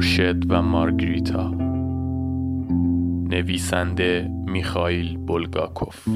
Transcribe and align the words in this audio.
خورشید 0.00 0.50
و 0.50 0.62
مارگریتا. 0.62 1.50
نویسنده 3.30 4.30
میخائیل 4.46 5.16
بولگاکوف. 5.16 6.08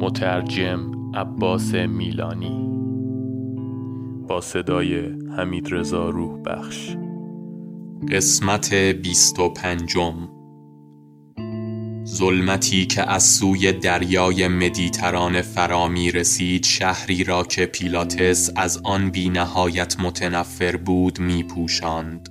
مترجم 0.00 0.80
عباس 1.14 1.74
میلانی. 1.74 2.70
با 4.28 4.40
صدای 4.40 5.00
حمید 5.36 5.68
رضا 5.70 6.10
روح 6.10 6.42
بخش 6.42 6.96
قسمت 8.12 8.74
بیست 8.74 9.38
و 9.38 9.48
پنجم. 9.48 10.28
ظلمتی 12.10 12.86
که 12.86 13.10
از 13.10 13.22
سوی 13.22 13.72
دریای 13.72 14.48
مدیتران 14.48 15.42
فرا 15.42 15.88
می 15.88 16.10
رسید 16.10 16.64
شهری 16.64 17.24
را 17.24 17.44
که 17.44 17.66
پیلاتس 17.66 18.50
از 18.56 18.80
آن 18.84 19.10
بی 19.10 19.28
نهایت 19.28 20.00
متنفر 20.00 20.76
بود 20.76 21.20
می 21.20 21.42
پوشاند. 21.42 22.28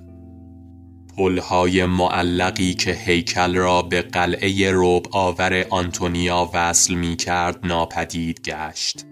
پلهای 1.16 1.84
معلقی 1.84 2.74
که 2.74 2.92
هیکل 2.92 3.54
را 3.56 3.82
به 3.82 4.02
قلعه 4.02 4.70
روب 4.70 5.06
آور 5.12 5.66
آنتونیا 5.70 6.50
وصل 6.54 6.94
می 6.94 7.16
کرد 7.16 7.66
ناپدید 7.66 8.40
گشت. 8.40 9.09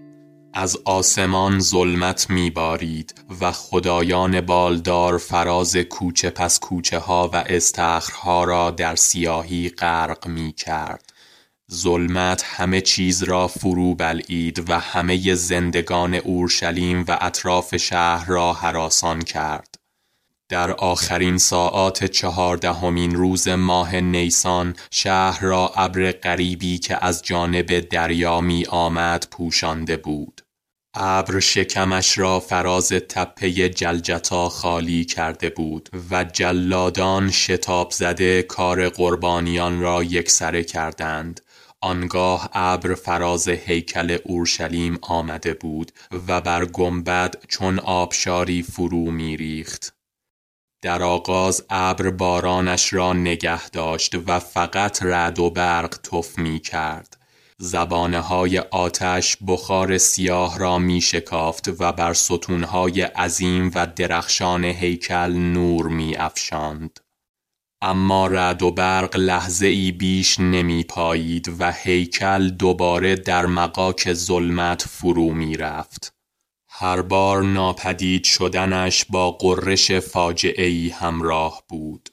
از 0.55 0.77
آسمان 0.85 1.61
ظلمت 1.61 2.31
میبارید 2.31 3.15
و 3.41 3.53
خدایان 3.53 4.41
بالدار 4.41 5.19
فراز 5.19 5.77
کوچه 5.77 6.31
پس 6.31 6.59
کوچه 6.59 6.99
ها 6.99 7.31
و 7.33 7.37
استخرها 7.37 8.45
را 8.45 8.71
در 8.71 8.97
سیاهی 8.97 9.69
غرق 9.69 10.27
می 10.27 10.53
کرد. 10.53 11.13
ظلمت 11.73 12.45
همه 12.47 12.81
چیز 12.81 13.23
را 13.23 13.49
فرو 13.49 13.95
بلعید 13.95 14.71
و 14.71 14.79
همه 14.79 15.35
زندگان 15.35 16.15
اورشلیم 16.15 17.05
و 17.09 17.19
اطراف 17.21 17.77
شهر 17.77 18.27
را 18.29 18.53
حراسان 18.53 19.23
کرد. 19.23 19.75
در 20.49 20.73
آخرین 20.73 21.39
ساعات 21.39 22.05
چهاردهمین 22.05 23.15
روز 23.15 23.49
ماه 23.49 24.01
نیسان 24.01 24.77
شهر 24.91 25.41
را 25.41 25.73
ابر 25.77 26.13
غریبی 26.13 26.79
که 26.79 27.05
از 27.05 27.23
جانب 27.23 27.81
دریا 27.81 28.41
می 28.41 28.67
آمد 28.67 29.27
پوشانده 29.31 29.97
بود. 29.97 30.41
ابر 30.95 31.41
شکمش 31.41 32.19
را 32.19 32.41
فراز 32.41 32.89
تپه 32.89 33.69
جلجتا 33.69 34.49
خالی 34.49 35.05
کرده 35.05 35.51
بود 35.51 35.89
و 36.11 36.25
جلادان 36.25 37.31
شتاب 37.31 37.91
زده 37.91 38.43
کار 38.43 38.89
قربانیان 38.89 39.81
را 39.81 40.05
یکسره 40.05 40.65
کردند. 40.65 41.41
آنگاه 41.81 42.51
ابر 42.53 42.95
فراز 42.95 43.49
هیکل 43.49 44.19
اورشلیم 44.25 44.99
آمده 45.03 45.55
بود 45.55 45.93
و 46.29 46.41
بر 46.41 46.65
گنبد 46.65 47.35
چون 47.49 47.79
آبشاری 47.79 48.63
فرو 48.63 49.11
میریخت. 49.11 49.95
در 50.83 51.03
آغاز 51.03 51.65
ابر 51.71 52.11
بارانش 52.11 52.93
را 52.93 53.13
نگه 53.13 53.69
داشت 53.69 54.15
و 54.27 54.39
فقط 54.39 55.03
رد 55.03 55.39
و 55.39 55.51
برق 55.51 55.99
تف 55.99 56.39
می 56.39 56.61
کرد 56.61 57.18
زبانه 57.61 58.21
های 58.21 58.59
آتش 58.59 59.37
بخار 59.47 59.99
سیاه 59.99 60.59
را 60.59 60.79
می 60.79 61.01
شکافت 61.01 61.69
و 61.81 61.93
بر 61.93 62.15
ستونهای 62.15 63.03
عظیم 63.03 63.71
و 63.75 63.87
درخشان 63.87 64.65
هیکل 64.65 65.33
نور 65.33 65.89
می 65.89 66.17
افشاند. 66.17 67.01
اما 67.83 68.27
رد 68.27 68.63
و 68.63 68.71
برق 68.71 69.17
لحظه 69.17 69.67
ای 69.67 69.93
بیش 69.93 70.41
نمی 70.41 70.85
پایید 70.85 71.55
و 71.59 71.73
هیکل 71.73 72.49
دوباره 72.49 73.15
در 73.15 73.47
مقاک 73.47 74.13
ظلمت 74.13 74.83
فرو 74.83 75.35
می 75.35 75.57
رفت. 75.57 76.15
هر 76.69 77.03
بار 77.03 77.43
ناپدید 77.43 78.25
شدنش 78.25 79.05
با 79.05 79.31
قررش 79.31 79.93
فاجعه 79.93 80.67
ای 80.67 80.89
همراه 80.89 81.63
بود. 81.69 82.09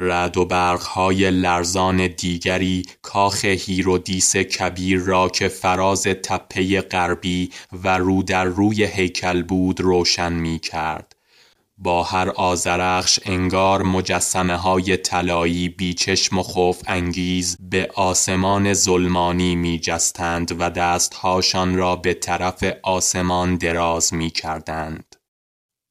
رد 0.00 0.36
و 0.36 0.44
برقهای 0.44 1.30
لرزان 1.30 2.06
دیگری 2.06 2.82
کاخ 3.02 3.44
هیرودیس 3.44 4.36
کبیر 4.36 5.00
را 5.00 5.28
که 5.28 5.48
فراز 5.48 6.02
تپه 6.02 6.80
غربی 6.80 7.50
و 7.72 7.98
رو 7.98 8.22
در 8.22 8.44
روی 8.44 8.84
هیکل 8.84 9.42
بود 9.42 9.80
روشن 9.80 10.32
می 10.32 10.58
کرد. 10.58 11.16
با 11.82 12.02
هر 12.02 12.28
آزرخش 12.28 13.20
انگار 13.24 13.82
مجسمه 13.82 14.56
های 14.56 14.96
طلایی 14.96 15.68
بیچشم 15.68 16.38
و 16.38 16.42
خوف 16.42 16.82
انگیز 16.86 17.56
به 17.60 17.90
آسمان 17.94 18.72
ظلمانی 18.72 19.56
می 19.56 19.78
جستند 19.78 20.60
و 20.60 20.70
دستهاشان 20.70 21.76
را 21.76 21.96
به 21.96 22.14
طرف 22.14 22.64
آسمان 22.82 23.56
دراز 23.56 24.14
می 24.14 24.30
کردند. 24.30 25.09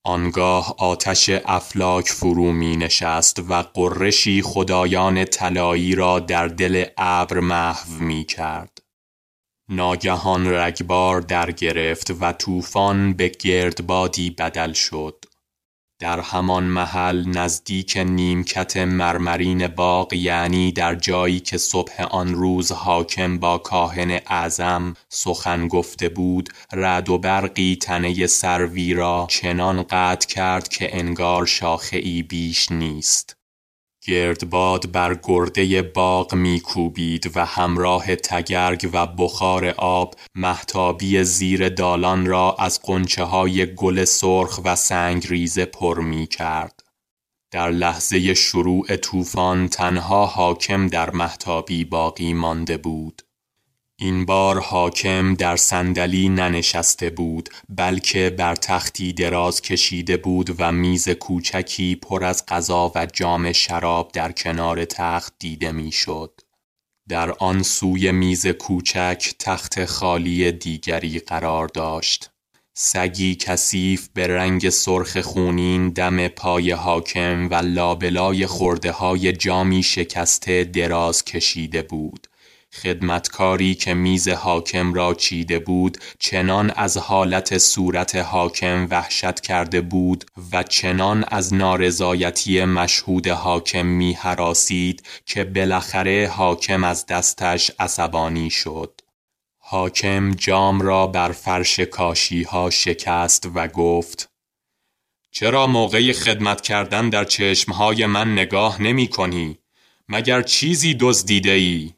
آنگاه 0.04 0.76
آتش 0.78 1.30
افلاک 1.30 2.10
فرو 2.10 2.52
می 2.52 2.78
نشست 2.78 3.40
و 3.50 3.62
قرشی 3.62 4.42
خدایان 4.42 5.26
طلایی 5.26 5.96
را 5.96 6.20
در 6.20 6.48
دل 6.48 6.86
ابر 6.98 7.40
محو 7.40 8.04
می 8.04 8.26
کرد. 8.26 8.78
ناگهان 9.70 10.48
رگبار 10.48 11.22
در 11.22 11.52
گرفت 11.52 12.12
و 12.20 12.32
طوفان 12.32 13.14
به 13.14 13.30
گردبادی 13.30 14.30
بدل 14.30 14.74
شد. 14.74 15.26
در 16.00 16.20
همان 16.20 16.64
محل 16.64 17.24
نزدیک 17.28 17.98
نیمکت 17.98 18.78
مرمرین 18.78 19.68
باغ 19.68 20.14
یعنی 20.14 20.72
در 20.72 20.96
جایی 20.96 21.40
که 21.40 21.58
صبح 21.58 22.02
آن 22.02 22.36
روز 22.36 22.72
حاکم 22.72 23.38
با 23.40 23.58
کاهن 23.58 24.20
اعظم 24.28 24.94
سخن 25.10 25.68
گفته 25.68 26.10
بود 26.10 26.50
رد 26.74 27.10
و 27.10 27.18
برقی 27.18 27.78
تنه 27.82 28.28
سروی 28.28 28.94
را 28.94 29.28
چنان 29.30 29.84
قطع 29.84 30.28
کرد 30.28 30.68
که 30.68 30.98
انگار 30.98 31.46
شاخه 31.46 31.98
ای 31.98 32.24
بیش 32.24 32.72
نیست. 32.72 33.39
گردباد 34.10 34.92
بر 34.92 35.20
گرده 35.24 35.82
باغ 35.82 36.36
میکوبید 36.36 37.32
و 37.36 37.46
همراه 37.46 38.16
تگرگ 38.16 38.90
و 38.94 39.08
بخار 39.08 39.66
آب 39.78 40.16
محتابی 40.36 41.24
زیر 41.24 41.70
دالان 41.70 42.26
را 42.26 42.56
از 42.60 42.80
قنچه 42.84 43.24
های 43.24 43.76
گل 43.76 44.04
سرخ 44.04 44.60
و 44.66 44.76
سنگریزه 44.76 45.66
پر 45.66 46.00
می 46.00 46.28
کرد. 46.28 46.80
در 47.52 47.70
لحظه 47.70 48.34
شروع 48.34 48.96
طوفان 48.96 49.68
تنها 49.68 50.26
حاکم 50.26 50.88
در 50.88 51.10
محتابی 51.10 51.86
باقی 51.86 52.34
مانده 52.34 52.78
بود. 52.78 53.22
این 54.02 54.26
بار 54.26 54.60
حاکم 54.60 55.34
در 55.34 55.56
صندلی 55.56 56.30
ننشسته 56.30 57.10
بود 57.10 57.50
بلکه 57.70 58.30
بر 58.30 58.56
تختی 58.56 59.14
دراز 59.14 59.62
کشیده 59.62 60.18
بود 60.18 60.56
و 60.60 60.72
میز 60.72 61.10
کوچکی 61.10 61.96
پر 61.96 62.24
از 62.24 62.46
غذا 62.46 62.92
و 62.96 63.06
جام 63.06 63.52
شراب 63.52 64.12
در 64.12 64.32
کنار 64.32 64.86
تخت 64.86 65.34
دیده 65.40 65.72
می‌شد. 65.72 66.42
در 67.10 67.32
آن 67.32 67.64
سوی 67.64 68.12
میز 68.12 68.48
کوچک 68.48 69.34
تخت 69.40 69.86
خالی 69.86 70.52
دیگری 70.52 71.20
قرار 71.20 71.68
داشت. 71.68 72.30
سگی 72.74 73.36
کثیف 73.36 74.10
به 74.14 74.28
رنگ 74.28 74.70
سرخ 74.70 75.22
خونین 75.22 75.90
دم 75.90 76.28
پای 76.28 76.72
حاکم 76.72 77.50
و 77.50 77.56
لابلای 77.56 78.46
خورده 78.46 78.92
های 78.92 79.32
جامی 79.32 79.84
شکسته 79.84 80.64
دراز 80.64 81.26
کشیده 81.26 81.82
بود. 81.82 82.29
خدمتکاری 82.74 83.76
که 83.76 83.94
میز 83.94 84.30
حاکم 84.30 84.94
را 84.94 85.14
چیده 85.14 85.60
بود 85.60 85.98
چنان 86.20 86.72
از 86.76 86.98
حالت 86.98 87.58
صورت 87.58 88.16
حاکم 88.16 88.88
وحشت 88.90 89.40
کرده 89.40 89.82
بود 89.82 90.26
و 90.52 90.64
چنان 90.64 91.26
از 91.28 91.54
نارضایتی 91.54 92.66
مشهود 92.66 93.28
حاکم 93.28 93.86
می 93.86 94.14
حراسید 94.14 95.04
که 95.26 95.44
بالاخره 95.44 96.28
حاکم 96.28 96.84
از 96.84 97.06
دستش 97.06 97.72
عصبانی 97.80 98.50
شد 98.50 99.02
حاکم 99.58 100.32
جام 100.32 100.82
را 100.82 101.08
بر 101.08 101.32
فرش 101.32 101.80
کاشی 101.80 102.44
ها 102.44 102.70
شکست 102.70 103.50
و 103.56 103.68
گفت 103.68 104.30
چرا 105.32 105.68
موقع 105.68 106.12
خدمت 106.12 106.62
کردن 106.62 107.10
در 107.10 107.24
چشمهای 107.24 108.06
من 108.06 108.34
نگاه 108.34 108.82
نمی 108.82 109.08
کنی؟ 109.08 109.58
مگر 110.10 110.42
چیزی 110.42 110.94
دزدیده 111.00 111.52
ای؟ 111.52 111.94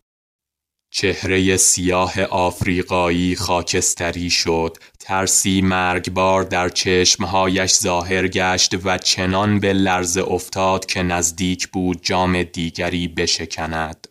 چهره 0.94 1.58
سیاه 1.58 2.24
آفریقایی 2.24 3.36
خاکستری 3.36 4.30
شد. 4.30 4.78
ترسی 5.00 5.62
مرگبار 5.62 6.44
در 6.44 6.70
چشمهایش 6.70 7.74
ظاهر 7.74 8.28
گشت 8.28 8.86
و 8.86 8.98
چنان 8.98 9.60
به 9.60 9.74
لرز 9.74 10.18
افتاد 10.18 10.86
که 10.86 11.04
نزدیک 11.04 11.68
بود 11.68 12.00
جام 12.02 12.44
دیگری 12.44 13.08
بشکند. 13.08 14.08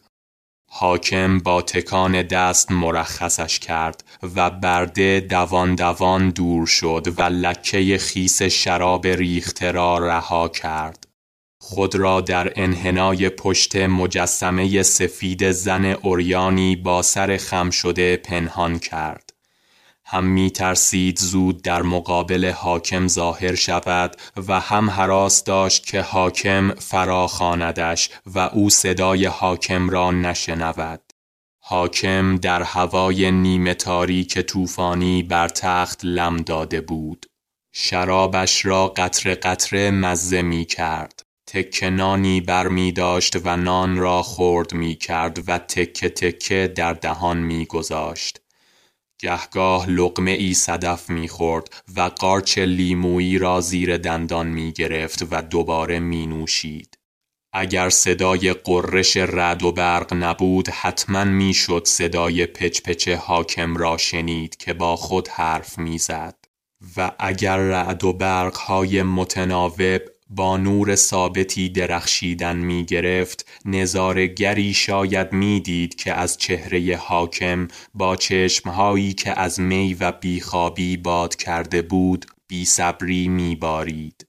حاکم 0.71 1.39
با 1.39 1.63
تکان 1.63 2.23
دست 2.23 2.71
مرخصش 2.71 3.59
کرد 3.59 4.05
و 4.37 4.51
برده 4.51 5.21
دوان 5.21 5.75
دوان 5.75 6.31
دور 6.31 6.67
شد 6.67 7.15
و 7.19 7.23
لکه 7.23 7.99
خیس 7.99 8.43
شراب 8.43 9.07
ریخته 9.07 9.73
را 9.73 9.99
رها 9.99 10.49
کرد. 10.49 11.10
خود 11.63 11.95
را 11.95 12.21
در 12.21 12.53
انحنای 12.57 13.29
پشت 13.29 13.77
مجسمه 13.77 14.83
سفید 14.83 15.51
زن 15.51 15.85
اوریانی 15.85 16.77
با 16.77 17.03
سر 17.03 17.37
خم 17.37 17.71
شده 17.71 18.17
پنهان 18.17 18.79
کرد 18.79 19.31
هم 20.13 20.25
می 20.25 20.51
ترسید 20.51 21.19
زود 21.19 21.63
در 21.63 21.83
مقابل 21.83 22.51
حاکم 22.51 23.09
ظاهر 23.09 23.55
شود 23.55 24.17
و 24.49 24.61
هم 24.61 24.91
حراس 24.91 25.45
داشت 25.45 25.87
که 25.87 26.01
حاکم 26.01 26.75
فراخاندش 26.75 28.11
و 28.27 28.39
او 28.39 28.71
صدای 28.71 29.27
حاکم 29.27 29.91
را 29.91 30.11
نشنود. 30.11 31.01
حاکم 31.61 32.37
در 32.37 32.63
هوای 32.63 33.31
نیمه 33.31 33.75
تاریک 33.75 34.39
طوفانی 34.39 35.23
بر 35.23 35.49
تخت 35.49 36.01
لم 36.05 36.37
داده 36.37 36.81
بود. 36.81 37.27
شرابش 37.73 38.67
را 38.67 38.89
قطره 38.89 39.35
قطره 39.35 39.91
مزه 39.91 40.43
می 40.43 40.65
کرد. 40.65 41.20
تکه 41.53 41.91
نانی 41.91 42.41
بر 42.41 42.69
می 42.69 42.93
داشت 42.93 43.47
و 43.47 43.57
نان 43.57 43.97
را 43.97 44.23
خورد 44.23 44.75
می 44.75 44.95
کرد 44.95 45.49
و 45.49 45.59
تکه 45.59 46.09
تکه 46.09 46.73
در 46.77 46.93
دهان 46.93 47.39
می 47.39 47.67
گذاشت. 47.67 48.41
گهگاه 49.21 49.89
لقمه 49.89 50.31
ای 50.31 50.55
صدف 50.55 51.11
می 51.11 51.29
خورد 51.29 51.83
و 51.97 52.01
قارچ 52.01 52.59
لیمویی 52.59 53.39
را 53.39 53.61
زیر 53.61 53.97
دندان 53.97 54.47
می 54.47 54.73
گرفت 54.73 55.23
و 55.31 55.43
دوباره 55.43 55.99
می 55.99 56.27
نوشید. 56.27 56.99
اگر 57.53 57.91
صدای 57.91 58.53
قررش 58.53 59.17
رد 59.17 59.63
و 59.63 59.73
برق 59.73 60.15
نبود 60.15 60.69
حتما 60.69 61.25
می‌شد 61.25 61.83
صدای 61.87 62.47
پچ 62.47 63.09
حاکم 63.09 63.77
را 63.77 63.97
شنید 63.97 64.57
که 64.57 64.73
با 64.73 64.97
خود 64.97 65.29
حرف 65.29 65.79
می‌زد 65.79 66.37
و 66.97 67.13
اگر 67.19 67.57
رعد 67.57 68.05
و 68.05 68.13
برق 68.13 68.57
های 68.57 69.03
متناوب 69.03 70.01
با 70.33 70.57
نور 70.57 70.95
ثابتی 70.95 71.69
درخشیدن 71.69 72.57
می 72.57 72.85
گرفت 72.85 73.49
نظارگری 73.65 74.75
شاید 74.75 75.33
می‌دید 75.33 75.95
که 75.95 76.13
از 76.13 76.39
چهره 76.39 76.97
حاکم 76.97 77.69
با 77.95 78.17
چشمهایی 78.17 79.13
که 79.13 79.41
از 79.41 79.61
می 79.61 79.95
و 79.95 80.13
بیخوابی 80.13 80.97
باد 80.97 81.37
کرده 81.37 81.83
بود 81.83 82.27
بیصبری 82.49 83.29
میبارید. 83.29 84.27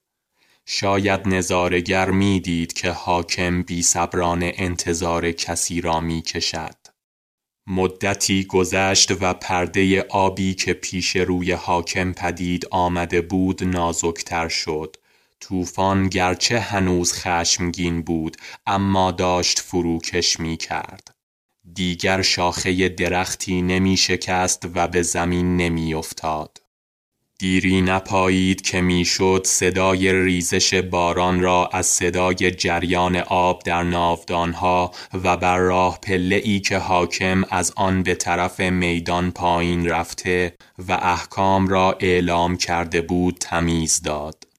شاید 0.66 1.28
نظارگر 1.28 2.10
می‌دید 2.10 2.72
که 2.72 2.90
حاکم 2.90 3.62
بیصبرانه 3.62 4.52
انتظار 4.56 5.32
کسی 5.32 5.80
را 5.80 6.00
می 6.00 6.22
کشد. 6.22 6.76
مدتی 7.66 8.44
گذشت 8.44 9.10
و 9.22 9.34
پرده 9.34 10.02
آبی 10.02 10.54
که 10.54 10.72
پیش 10.72 11.16
روی 11.16 11.52
حاکم 11.52 12.12
پدید 12.12 12.66
آمده 12.70 13.20
بود 13.20 13.64
نازکتر 13.64 14.48
شد. 14.48 14.96
طوفان 15.42 16.08
گرچه 16.08 16.60
هنوز 16.60 17.12
خشمگین 17.12 18.02
بود 18.02 18.36
اما 18.66 19.10
داشت 19.10 19.58
فروکش 19.58 20.40
می 20.40 20.56
کرد. 20.56 21.14
دیگر 21.74 22.22
شاخه 22.22 22.88
درختی 22.88 23.62
نمی 23.62 23.96
شکست 23.96 24.68
و 24.74 24.88
به 24.88 25.02
زمین 25.02 25.56
نمی 25.56 25.94
افتاد. 25.94 26.58
دیری 27.38 27.82
نپایید 27.82 28.60
که 28.60 28.80
می‌شد 28.80 29.42
صدای 29.46 30.12
ریزش 30.12 30.74
باران 30.74 31.40
را 31.40 31.66
از 31.72 31.86
صدای 31.86 32.50
جریان 32.50 33.16
آب 33.16 33.62
در 33.62 33.82
ناودانها 33.82 34.90
و 35.24 35.36
بر 35.36 35.58
راه 35.58 35.98
پله 36.00 36.36
ای 36.44 36.60
که 36.60 36.78
حاکم 36.78 37.44
از 37.50 37.72
آن 37.76 38.02
به 38.02 38.14
طرف 38.14 38.60
میدان 38.60 39.30
پایین 39.30 39.88
رفته 39.88 40.56
و 40.88 40.92
احکام 40.92 41.68
را 41.68 41.96
اعلام 42.00 42.56
کرده 42.56 43.00
بود 43.00 43.36
تمیز 43.40 44.02
داد. 44.02 44.51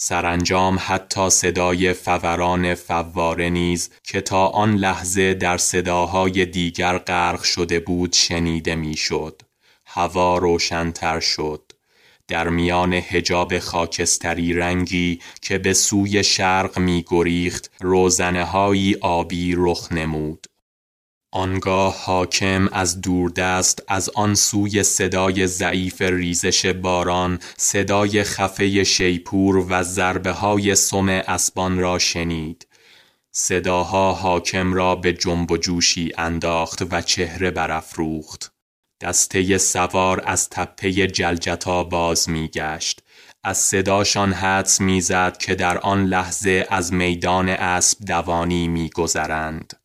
سرانجام 0.00 0.78
حتی 0.80 1.30
صدای 1.30 1.92
فوران 1.92 2.74
فواره 2.74 3.50
نیز 3.50 3.90
که 4.02 4.20
تا 4.20 4.46
آن 4.46 4.74
لحظه 4.74 5.34
در 5.34 5.58
صداهای 5.58 6.46
دیگر 6.46 6.98
غرق 6.98 7.42
شده 7.42 7.80
بود 7.80 8.12
شنیده 8.12 8.74
می‌شد. 8.74 9.42
هوا 9.86 10.38
روشنتر 10.38 11.20
شد. 11.20 11.72
در 12.28 12.48
میان 12.48 12.94
حجاب 12.94 13.58
خاکستری 13.58 14.52
رنگی 14.52 15.20
که 15.42 15.58
به 15.58 15.72
سوی 15.72 16.24
شرق 16.24 16.78
می 16.78 17.04
گریخت 17.08 17.70
روزنه 17.80 18.44
آبی 19.00 19.54
رخ 19.56 19.92
نمود. 19.92 20.46
آنگاه 21.32 22.04
حاکم 22.04 22.68
از 22.72 23.00
دوردست 23.00 23.82
از 23.88 24.10
آن 24.14 24.34
سوی 24.34 24.82
صدای 24.82 25.46
ضعیف 25.46 26.02
ریزش 26.02 26.66
باران 26.66 27.38
صدای 27.56 28.22
خفه 28.22 28.84
شیپور 28.84 29.56
و 29.56 29.82
ضربه 29.82 30.32
های 30.32 30.74
سم 30.74 31.08
اسبان 31.08 31.78
را 31.78 31.98
شنید. 31.98 32.66
صداها 33.32 34.12
حاکم 34.12 34.74
را 34.74 34.94
به 34.94 35.12
جنب 35.12 35.50
و 35.50 35.56
جوشی 35.56 36.12
انداخت 36.18 36.82
و 36.90 37.00
چهره 37.00 37.50
برافروخت. 37.50 38.52
دسته 39.00 39.58
سوار 39.58 40.22
از 40.26 40.48
تپه 40.50 40.92
جلجتا 41.06 41.84
باز 41.84 42.30
میگشت. 42.30 43.02
از 43.44 43.58
صداشان 43.58 44.32
حدس 44.32 44.80
می‌زد 44.80 45.36
که 45.36 45.54
در 45.54 45.78
آن 45.78 46.04
لحظه 46.04 46.66
از 46.70 46.92
میدان 46.92 47.48
اسب 47.48 48.04
دوانی 48.04 48.68
میگذرند. 48.68 49.77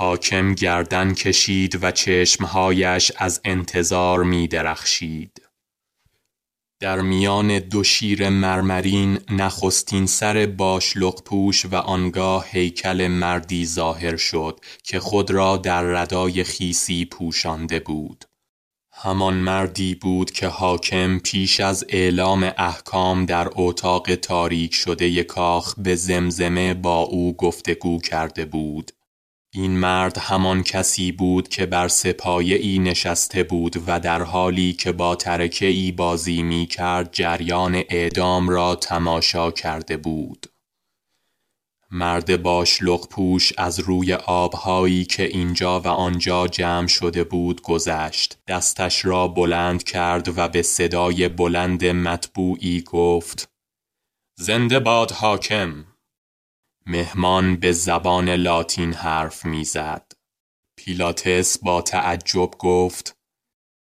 حاکم 0.00 0.54
گردن 0.54 1.14
کشید 1.14 1.84
و 1.84 1.90
چشمهایش 1.90 3.12
از 3.16 3.40
انتظار 3.44 4.22
می 4.22 4.48
درخشید. 4.48 5.42
در 6.80 7.00
میان 7.00 7.58
دو 7.58 7.84
شیر 7.84 8.28
مرمرین 8.28 9.18
نخستین 9.30 10.06
سر 10.06 10.46
باشلق 10.46 11.22
پوش 11.22 11.64
و 11.64 11.74
آنگاه 11.74 12.46
هیکل 12.50 13.06
مردی 13.06 13.66
ظاهر 13.66 14.16
شد 14.16 14.60
که 14.84 15.00
خود 15.00 15.30
را 15.30 15.56
در 15.56 15.82
ردای 15.82 16.44
خیسی 16.44 17.04
پوشانده 17.04 17.80
بود. 17.80 18.24
همان 18.92 19.34
مردی 19.34 19.94
بود 19.94 20.30
که 20.30 20.46
حاکم 20.46 21.18
پیش 21.18 21.60
از 21.60 21.84
اعلام 21.88 22.52
احکام 22.56 23.26
در 23.26 23.48
اتاق 23.52 24.14
تاریک 24.14 24.74
شده 24.74 25.22
کاخ 25.22 25.74
به 25.78 25.94
زمزمه 25.94 26.74
با 26.74 26.98
او 26.98 27.36
گفتگو 27.36 27.98
کرده 27.98 28.44
بود. 28.44 28.92
این 29.52 29.78
مرد 29.78 30.18
همان 30.18 30.62
کسی 30.62 31.12
بود 31.12 31.48
که 31.48 31.66
بر 31.66 31.88
سپایه 31.88 32.56
ای 32.56 32.78
نشسته 32.78 33.42
بود 33.42 33.82
و 33.86 34.00
در 34.00 34.22
حالی 34.22 34.72
که 34.72 34.92
با 34.92 35.16
ترکه 35.16 35.66
ای 35.66 35.92
بازی 35.92 36.42
می 36.42 36.66
کرد 36.66 37.08
جریان 37.12 37.74
اعدام 37.74 38.48
را 38.48 38.74
تماشا 38.74 39.50
کرده 39.50 39.96
بود. 39.96 40.46
مرد 41.90 42.42
باش 42.42 42.82
پوش 43.10 43.52
از 43.58 43.80
روی 43.80 44.14
آبهایی 44.14 45.04
که 45.04 45.24
اینجا 45.24 45.80
و 45.80 45.88
آنجا 45.88 46.46
جمع 46.46 46.86
شده 46.86 47.24
بود 47.24 47.62
گذشت 47.62 48.38
دستش 48.48 49.04
را 49.04 49.28
بلند 49.28 49.82
کرد 49.82 50.38
و 50.38 50.48
به 50.48 50.62
صدای 50.62 51.28
بلند 51.28 51.84
مطبوعی 51.84 52.82
گفت 52.82 53.48
زنده 54.38 54.78
باد 54.78 55.10
حاکم 55.10 55.84
مهمان 56.86 57.56
به 57.56 57.72
زبان 57.72 58.30
لاتین 58.30 58.92
حرف 58.92 59.44
می‌زد. 59.44 60.12
پیلاتس 60.76 61.58
با 61.58 61.82
تعجب 61.82 62.50
گفت 62.58 63.16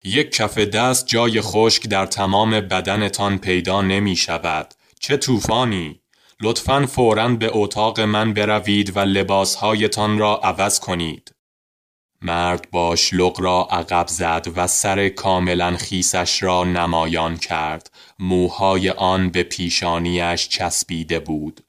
یک 0.04 0.30
کف 0.30 0.58
دست 0.58 1.06
جای 1.06 1.40
خشک 1.40 1.88
در 1.88 2.06
تمام 2.06 2.50
بدنتان 2.50 3.38
پیدا 3.38 3.82
نمی 3.82 4.16
شود. 4.16 4.74
چه 5.00 5.16
طوفانی؟ 5.16 6.00
لطفا 6.40 6.86
فورا 6.86 7.28
به 7.28 7.50
اتاق 7.52 8.00
من 8.00 8.32
بروید 8.32 8.96
و 8.96 9.00
لباسهایتان 9.00 10.18
را 10.18 10.36
عوض 10.36 10.80
کنید. 10.80 11.34
مرد 12.22 12.70
باشلق 12.70 13.40
را 13.40 13.68
عقب 13.70 14.06
زد 14.08 14.46
و 14.56 14.66
سر 14.66 15.08
کاملا 15.08 15.76
خیسش 15.76 16.42
را 16.42 16.64
نمایان 16.64 17.36
کرد. 17.36 17.90
موهای 18.18 18.90
آن 18.90 19.30
به 19.30 19.42
پیشانیش 19.42 20.48
چسبیده 20.48 21.20
بود. 21.20 21.63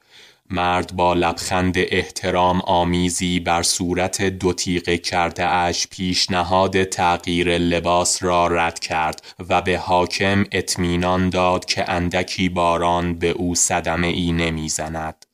مرد 0.49 0.95
با 0.95 1.13
لبخند 1.13 1.73
احترام 1.77 2.61
آمیزی 2.61 3.39
بر 3.39 3.63
صورت 3.63 4.21
دو 4.21 4.53
تیغه 4.53 4.97
کرده 4.97 5.45
اش 5.45 5.87
پیشنهاد 5.87 6.83
تغییر 6.83 7.57
لباس 7.57 8.23
را 8.23 8.47
رد 8.47 8.79
کرد 8.79 9.35
و 9.49 9.61
به 9.61 9.77
حاکم 9.77 10.43
اطمینان 10.51 11.29
داد 11.29 11.65
که 11.65 11.89
اندکی 11.91 12.49
باران 12.49 13.19
به 13.19 13.29
او 13.29 13.55
صدمه 13.55 14.07
ای 14.07 14.31
نمی‌زند. 14.31 15.25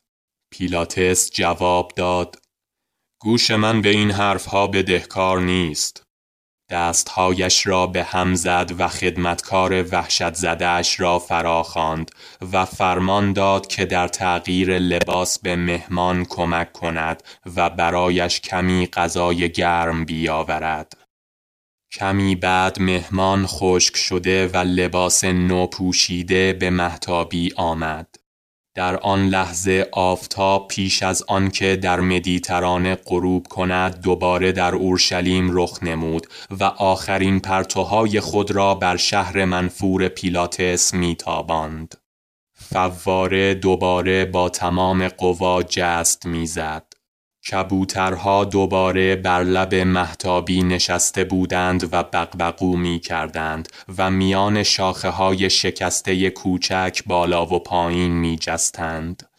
پیلاتس 0.51 1.31
جواب 1.31 1.91
داد 1.95 2.41
گوش 3.21 3.51
من 3.51 3.81
به 3.81 3.89
این 3.89 4.11
حرفها 4.11 4.67
بدهکار 4.67 5.41
نیست. 5.41 6.03
دستهایش 6.71 7.67
را 7.67 7.87
به 7.87 8.03
هم 8.03 8.35
زد 8.35 8.71
و 8.77 8.87
خدمتکار 8.87 9.83
وحشت 9.91 10.33
زدهش 10.33 10.99
را 10.99 11.19
فراخواند 11.19 12.11
و 12.53 12.65
فرمان 12.65 13.33
داد 13.33 13.67
که 13.67 13.85
در 13.85 14.07
تغییر 14.07 14.79
لباس 14.79 15.39
به 15.39 15.55
مهمان 15.55 16.25
کمک 16.25 16.73
کند 16.73 17.23
و 17.55 17.69
برایش 17.69 18.39
کمی 18.39 18.87
غذای 18.87 19.51
گرم 19.51 20.05
بیاورد. 20.05 20.93
کمی 21.91 22.35
بعد 22.35 22.81
مهمان 22.81 23.45
خشک 23.47 23.97
شده 23.97 24.47
و 24.47 24.57
لباس 24.57 25.23
نو 25.23 25.67
پوشیده 25.67 26.53
به 26.53 26.69
محتابی 26.69 27.53
آمد. 27.55 28.20
در 28.75 28.97
آن 28.97 29.27
لحظه 29.27 29.87
آفتاب 29.91 30.67
پیش 30.67 31.03
از 31.03 31.23
آنکه 31.27 31.75
در 31.75 31.99
مدیترانه 31.99 32.95
غروب 32.95 33.47
کند 33.47 34.01
دوباره 34.01 34.51
در 34.51 34.75
اورشلیم 34.75 35.49
رخ 35.57 35.83
نمود 35.83 36.27
و 36.59 36.63
آخرین 36.63 37.39
پرتوهای 37.39 38.19
خود 38.19 38.51
را 38.51 38.75
بر 38.75 38.97
شهر 38.97 39.45
منفور 39.45 40.07
پیلاتس 40.07 40.93
میتاباند. 40.93 41.95
فواره 42.53 43.53
دوباره 43.53 44.25
با 44.25 44.49
تمام 44.49 45.07
قوا 45.07 45.63
جست 45.63 46.25
می‌زد. 46.25 46.90
کبوترها 47.49 48.45
دوباره 48.45 49.15
بر 49.15 49.43
لب 49.43 49.75
محتابی 49.75 50.63
نشسته 50.63 51.23
بودند 51.23 51.83
و 51.83 52.03
بقبقو 52.03 52.77
می 52.77 52.99
کردند 52.99 53.69
و 53.97 54.11
میان 54.11 54.63
شاخه 54.63 55.09
های 55.09 55.49
شکسته 55.49 56.29
کوچک 56.29 57.01
بالا 57.05 57.45
و 57.45 57.59
پایین 57.59 58.11
می 58.11 58.37
جستند. 58.37 59.31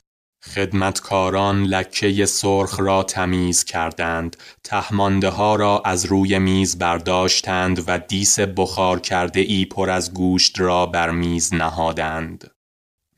خدمتکاران 0.45 1.65
لکه 1.65 2.27
سرخ 2.27 2.81
را 2.81 3.03
تمیز 3.03 3.65
کردند 3.65 4.37
تهمانده 4.65 5.29
ها 5.29 5.57
را 5.57 5.83
از 5.85 6.05
روی 6.05 6.39
میز 6.39 6.79
برداشتند 6.79 7.85
و 7.87 7.99
دیس 7.99 8.41
بخار 8.41 9.01
کرده 9.01 9.41
ای 9.41 9.65
پر 9.65 9.91
از 9.91 10.15
گوشت 10.15 10.61
را 10.61 10.87
بر 10.87 11.11
میز 11.11 11.55
نهادند 11.55 12.51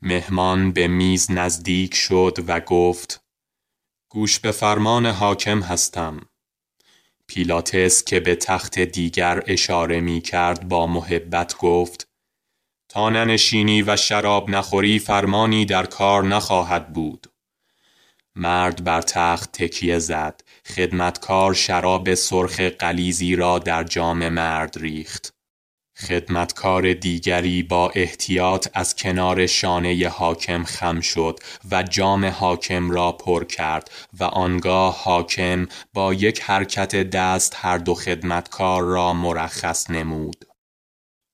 مهمان 0.01 0.71
به 0.71 0.87
میز 0.87 1.31
نزدیک 1.31 1.95
شد 1.95 2.37
و 2.47 2.59
گفت 2.59 3.24
گوش 4.09 4.39
به 4.39 4.51
فرمان 4.51 5.05
حاکم 5.05 5.61
هستم. 5.61 6.21
پیلاتس 7.27 8.03
که 8.03 8.19
به 8.19 8.35
تخت 8.35 8.79
دیگر 8.79 9.43
اشاره 9.47 10.01
می 10.01 10.21
کرد 10.21 10.67
با 10.67 10.87
محبت 10.87 11.57
گفت 11.57 12.07
تا 12.89 13.09
ننشینی 13.09 13.81
و 13.81 13.95
شراب 13.95 14.49
نخوری 14.49 14.99
فرمانی 14.99 15.65
در 15.65 15.85
کار 15.85 16.23
نخواهد 16.23 16.93
بود. 16.93 17.27
مرد 18.35 18.83
بر 18.83 19.01
تخت 19.01 19.51
تکیه 19.51 19.99
زد 19.99 20.41
خدمتکار 20.65 21.53
شراب 21.53 22.13
سرخ 22.13 22.59
قلیزی 22.59 23.35
را 23.35 23.59
در 23.59 23.83
جام 23.83 24.29
مرد 24.29 24.77
ریخت. 24.77 25.34
خدمتکار 25.97 26.93
دیگری 26.93 27.63
با 27.63 27.89
احتیاط 27.89 28.67
از 28.73 28.95
کنار 28.95 29.47
شانه 29.47 30.09
حاکم 30.09 30.63
خم 30.63 31.01
شد 31.01 31.39
و 31.71 31.83
جام 31.83 32.25
حاکم 32.25 32.91
را 32.91 33.11
پر 33.11 33.43
کرد 33.43 33.91
و 34.19 34.23
آنگاه 34.23 35.03
حاکم 35.03 35.67
با 35.93 36.13
یک 36.13 36.41
حرکت 36.41 36.95
دست 36.95 37.53
هر 37.57 37.77
دو 37.77 37.93
خدمتکار 37.93 38.83
را 38.83 39.13
مرخص 39.13 39.89
نمود. 39.89 40.45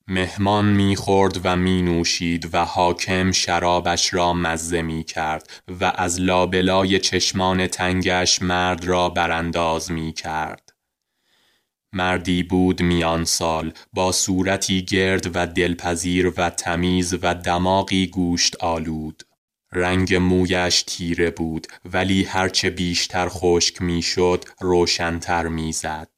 مهمان 0.08 0.66
می‌خورد 0.66 1.40
و 1.44 1.56
می 1.56 1.82
نوشید 1.82 2.54
و 2.54 2.66
حاکم 2.66 3.32
شرابش 3.32 4.14
را 4.14 4.34
مزه 4.34 4.82
می 4.82 5.04
کرد 5.04 5.50
و 5.80 5.94
از 5.96 6.22
لابلای 6.22 7.00
چشمان 7.00 7.68
تنگش 7.68 8.42
مرد 8.42 8.86
را 8.86 9.10
برانداز 9.10 9.92
می 9.92 10.14
کرد. 10.14 10.71
مردی 11.94 12.44
بود 12.44 12.82
میان 12.82 13.26
سال 13.26 13.74
با 13.94 14.12
صورتی 14.12 14.86
گرد 14.86 15.36
و 15.36 15.48
دلپذیر 15.48 16.34
و 16.38 16.50
تمیز 16.50 17.14
و 17.22 17.34
دماغی 17.34 18.08
گوشت 18.08 18.56
آلود. 18.56 19.24
رنگ 19.72 20.16
مویش 20.16 20.84
تیره 20.88 21.32
بود 21.32 21.68
ولی 21.86 22.24
هرچه 22.24 22.70
بیشتر 22.70 23.28
خشک 23.30 23.82
می‌شد 23.82 24.46
روشنتر 24.60 25.48
می‌زد. 25.48 26.10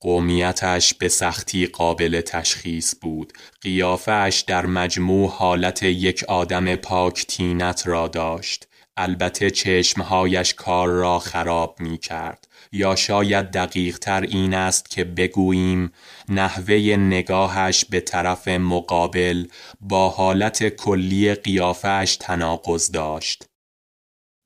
قومیتش 0.00 0.94
به 0.94 1.08
سختی 1.08 1.66
قابل 1.66 2.20
تشخیص 2.20 2.94
بود. 3.02 3.32
قیافش 3.60 4.44
در 4.46 4.66
مجموع 4.66 5.30
حالت 5.30 5.82
یک 5.82 6.24
آدم 6.28 6.76
پاک 6.76 7.26
تینت 7.26 7.82
را 7.86 8.08
داشت. 8.08 8.68
البته 8.96 9.50
چشمهایش 9.50 10.54
کار 10.54 10.88
را 10.88 11.18
خراب 11.18 11.76
می 11.80 11.98
کرد 11.98 12.47
یا 12.72 12.96
شاید 12.96 13.50
دقیق 13.50 13.98
تر 13.98 14.20
این 14.20 14.54
است 14.54 14.90
که 14.90 15.04
بگوییم 15.04 15.92
نحوه 16.28 16.74
نگاهش 16.98 17.84
به 17.84 18.00
طرف 18.00 18.48
مقابل 18.48 19.46
با 19.80 20.08
حالت 20.08 20.68
کلی 20.68 21.34
قیافش 21.34 22.16
تناقض 22.20 22.90
داشت. 22.90 23.44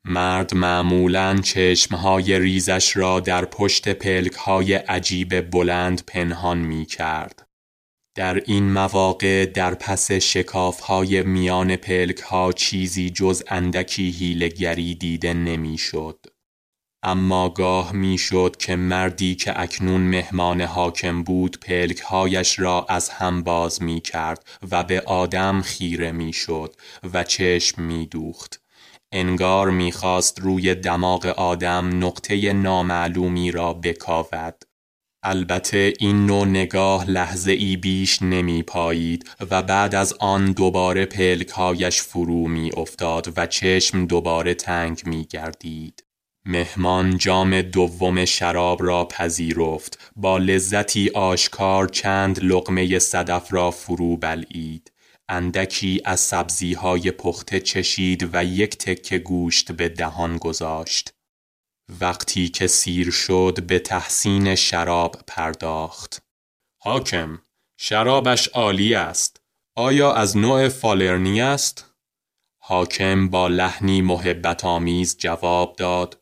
مرد 0.04 0.54
معمولا 0.54 1.40
چشمهای 1.44 2.38
ریزش 2.38 2.96
را 2.96 3.20
در 3.20 3.44
پشت 3.44 3.88
پلکهای 3.88 4.74
عجیب 4.74 5.50
بلند 5.50 6.02
پنهان 6.06 6.58
می 6.58 6.86
کرد. 6.86 7.46
در 8.14 8.42
این 8.46 8.72
مواقع 8.72 9.46
در 9.46 9.74
پس 9.74 10.12
شکافهای 10.12 11.22
میان 11.22 11.76
پلکها 11.76 12.52
چیزی 12.52 13.10
جز 13.10 13.42
اندکی 13.48 14.10
هیلگری 14.10 14.94
دیده 14.94 15.34
نمی‌شد. 15.34 16.26
اما 17.04 17.48
گاه 17.48 17.92
می‌شد 17.92 18.56
که 18.58 18.76
مردی 18.76 19.34
که 19.34 19.60
اکنون 19.60 20.00
مهمان 20.00 20.60
حاکم 20.60 21.22
بود 21.22 21.60
پلکهایش 21.60 22.58
را 22.58 22.86
از 22.88 23.08
هم 23.08 23.42
باز 23.42 23.82
می 23.82 24.00
کرد 24.00 24.44
و 24.70 24.84
به 24.84 25.00
آدم 25.00 25.62
خیره 25.62 26.12
می‌شد 26.12 26.74
و 27.12 27.24
چشم 27.24 27.82
می 27.82 28.06
دوخت. 28.06 28.62
انگار 29.12 29.70
می‌خواست 29.70 30.40
روی 30.40 30.74
دماغ 30.74 31.26
آدم 31.26 32.04
نقطه 32.04 32.52
نامعلومی 32.52 33.50
را 33.50 33.72
بکاود. 33.72 34.64
البته 35.24 35.92
این 35.98 36.26
نوع 36.26 36.46
نگاه 36.46 37.10
لحظه 37.10 37.52
ای 37.52 37.76
بیش 37.76 38.22
نمی 38.22 38.62
پایید 38.62 39.30
و 39.50 39.62
بعد 39.62 39.94
از 39.94 40.14
آن 40.20 40.52
دوباره 40.52 41.06
پلکهایش 41.06 42.02
فرو 42.02 42.48
می 42.48 42.70
افتاد 42.76 43.32
و 43.36 43.46
چشم 43.46 44.06
دوباره 44.06 44.54
تنگ 44.54 45.02
می 45.06 45.24
گردید. 45.24 46.04
مهمان 46.44 47.18
جام 47.18 47.62
دوم 47.62 48.24
شراب 48.24 48.82
را 48.82 49.04
پذیرفت 49.04 50.12
با 50.16 50.38
لذتی 50.38 51.10
آشکار 51.10 51.88
چند 51.88 52.44
لقمه 52.44 52.98
صدف 52.98 53.54
را 53.54 53.70
فرو 53.70 54.16
بلعید. 54.16 54.92
اندکی 55.28 56.00
از 56.04 56.20
سبزیهای 56.20 57.10
پخته 57.10 57.60
چشید 57.60 58.34
و 58.34 58.44
یک 58.44 58.78
تکه 58.78 59.18
گوشت 59.18 59.72
به 59.72 59.88
دهان 59.88 60.38
گذاشت. 60.38 61.14
وقتی 62.00 62.48
که 62.48 62.66
سیر 62.66 63.10
شد 63.10 63.62
به 63.66 63.78
تحسین 63.78 64.54
شراب 64.54 65.16
پرداخت. 65.26 66.22
حاکم 66.82 67.42
شرابش 67.76 68.48
عالی 68.48 68.94
است. 68.94 69.40
آیا 69.76 70.12
از 70.12 70.36
نوع 70.36 70.68
فالرنی 70.68 71.40
است؟ 71.40 71.94
حاکم 72.62 73.28
با 73.28 73.48
لحنی 73.48 74.02
محبت 74.02 74.64
آمیز 74.64 75.16
جواب 75.18 75.76
داد 75.76 76.21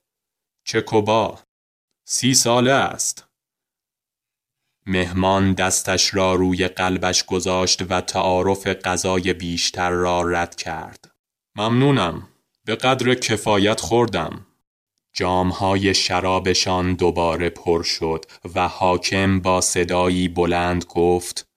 چکوبا 0.70 1.38
سی 2.04 2.34
ساله 2.34 2.72
است. 2.72 3.28
مهمان 4.86 5.52
دستش 5.52 6.14
را 6.14 6.34
روی 6.34 6.68
قلبش 6.68 7.24
گذاشت 7.24 7.82
و 7.90 8.00
تعارف 8.00 8.66
غذای 8.66 9.32
بیشتر 9.32 9.90
را 9.90 10.22
رد 10.22 10.54
کرد. 10.54 11.10
ممنونم. 11.56 12.28
به 12.64 12.76
قدر 12.76 13.14
کفایت 13.14 13.80
خوردم. 13.80 14.46
جامهای 15.12 15.94
شرابشان 15.94 16.94
دوباره 16.94 17.48
پر 17.48 17.82
شد 17.82 18.24
و 18.54 18.68
حاکم 18.68 19.40
با 19.40 19.60
صدایی 19.60 20.28
بلند 20.28 20.84
گفت 20.84 21.48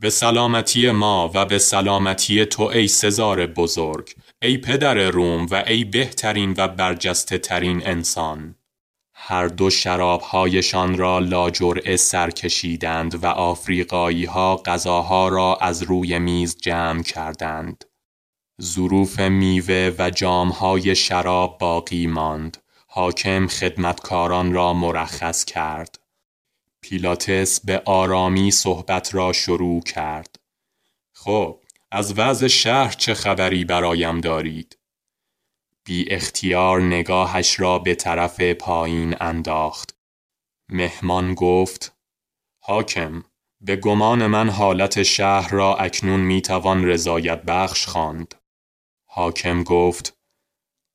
به 0.00 0.10
سلامتی 0.10 0.90
ما 0.90 1.30
و 1.34 1.44
به 1.44 1.58
سلامتی 1.58 2.44
تو 2.44 2.62
ای 2.62 2.88
سزار 2.88 3.46
بزرگ. 3.46 4.14
ای 4.42 4.58
پدر 4.58 4.94
روم 4.94 5.46
و 5.50 5.64
ای 5.66 5.84
بهترین 5.84 6.54
و 6.56 6.68
برجسته 6.68 7.38
ترین 7.38 7.86
انسان. 7.86 8.54
هر 9.14 9.46
دو 9.46 9.70
شرابهایشان 9.70 10.98
را 10.98 11.18
لاجرعه 11.18 11.96
سر 11.96 12.30
کشیدند 12.30 13.24
و 13.24 13.26
آفریقایی 13.26 14.24
ها 14.24 14.56
غذاها 14.56 15.28
را 15.28 15.56
از 15.56 15.82
روی 15.82 16.18
میز 16.18 16.56
جمع 16.56 17.02
کردند. 17.02 17.84
ظروف 18.62 19.20
میوه 19.20 19.94
و 19.98 20.10
جامهای 20.10 20.94
شراب 20.94 21.58
باقی 21.58 22.06
ماند. 22.06 22.56
حاکم 22.86 23.46
خدمتکاران 23.46 24.52
را 24.52 24.72
مرخص 24.72 25.44
کرد. 25.44 25.98
پیلاتس 26.80 27.60
به 27.60 27.82
آرامی 27.84 28.50
صحبت 28.50 29.14
را 29.14 29.32
شروع 29.32 29.82
کرد. 29.82 30.38
خب 31.12 31.59
از 31.92 32.18
وضع 32.18 32.46
شهر 32.46 32.92
چه 32.92 33.14
خبری 33.14 33.64
برایم 33.64 34.20
دارید 34.20 34.78
بی 35.84 36.10
اختیار 36.10 36.80
نگاهش 36.82 37.60
را 37.60 37.78
به 37.78 37.94
طرف 37.94 38.40
پایین 38.40 39.16
انداخت 39.20 39.96
مهمان 40.68 41.34
گفت 41.34 41.96
حاکم 42.62 43.22
به 43.60 43.76
گمان 43.76 44.26
من 44.26 44.50
حالت 44.50 45.02
شهر 45.02 45.50
را 45.50 45.76
اکنون 45.76 46.20
می‌توان 46.20 46.84
رضایت 46.84 47.42
بخش 47.42 47.86
خواند. 47.86 48.34
حاکم 49.08 49.62
گفت 49.62 50.18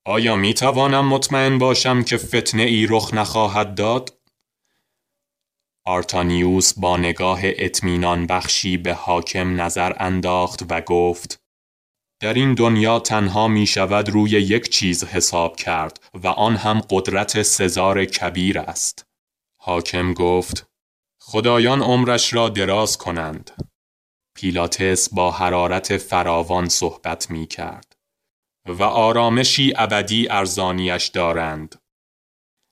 آیا 0.05 0.35
می 0.35 0.53
توانم 0.53 1.05
مطمئن 1.05 1.57
باشم 1.57 2.03
که 2.03 2.17
فتنه 2.17 2.63
ای 2.63 2.87
رخ 2.89 3.13
نخواهد 3.13 3.75
داد؟ 3.75 4.17
آرتانیوس 5.87 6.73
با 6.79 6.97
نگاه 6.97 7.39
اطمینان 7.43 8.27
بخشی 8.27 8.77
به 8.77 8.93
حاکم 8.93 9.61
نظر 9.61 9.93
انداخت 9.99 10.63
و 10.69 10.81
گفت 10.81 11.39
در 12.21 12.33
این 12.33 12.53
دنیا 12.53 12.99
تنها 12.99 13.47
می 13.47 13.67
شود 13.67 14.09
روی 14.09 14.29
یک 14.31 14.69
چیز 14.69 15.03
حساب 15.03 15.55
کرد 15.55 16.09
و 16.13 16.27
آن 16.27 16.55
هم 16.55 16.81
قدرت 16.89 17.41
سزار 17.41 18.05
کبیر 18.05 18.59
است. 18.59 19.05
حاکم 19.61 20.13
گفت 20.13 20.65
خدایان 21.21 21.81
عمرش 21.81 22.33
را 22.33 22.49
دراز 22.49 22.97
کنند. 22.97 23.51
پیلاتس 24.35 25.09
با 25.13 25.31
حرارت 25.31 25.97
فراوان 25.97 26.69
صحبت 26.69 27.31
می 27.31 27.47
کرد 27.47 27.93
و 28.65 28.83
آرامشی 28.83 29.73
ابدی 29.75 30.27
ارزانیش 30.29 31.07
دارند. 31.07 31.75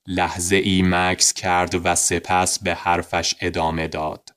لحظه 0.08 0.56
ای 0.56 0.82
مکس 0.86 1.34
کرد 1.34 1.86
و 1.86 1.96
سپس 1.96 2.60
به 2.60 2.76
حرفش 2.76 3.36
ادامه 3.42 3.88
داد. 3.88 4.30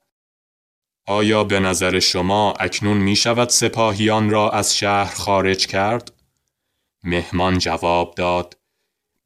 آیا 1.07 1.45
به 1.45 1.61
نظر 1.61 1.99
شما 1.99 2.53
اکنون 2.53 2.97
می 2.97 3.17
شود 3.17 3.49
سپاهیان 3.49 4.31
را 4.31 4.51
از 4.51 4.77
شهر 4.77 5.15
خارج 5.15 5.67
کرد؟ 5.67 6.13
مهمان 7.05 7.59
جواب 7.59 8.15
داد 8.15 8.59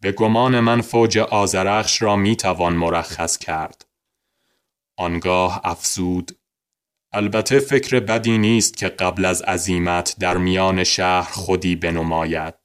به 0.00 0.12
گمان 0.12 0.60
من 0.60 0.80
فوج 0.80 1.18
آزرخش 1.18 2.02
را 2.02 2.16
می 2.16 2.36
توان 2.36 2.72
مرخص 2.72 3.38
کرد. 3.38 3.86
آنگاه 4.96 5.60
افزود 5.64 6.38
البته 7.12 7.58
فکر 7.58 8.00
بدی 8.00 8.38
نیست 8.38 8.76
که 8.76 8.88
قبل 8.88 9.24
از 9.24 9.42
عزیمت 9.42 10.16
در 10.20 10.36
میان 10.36 10.84
شهر 10.84 11.30
خودی 11.32 11.76
بنماید. 11.76 12.59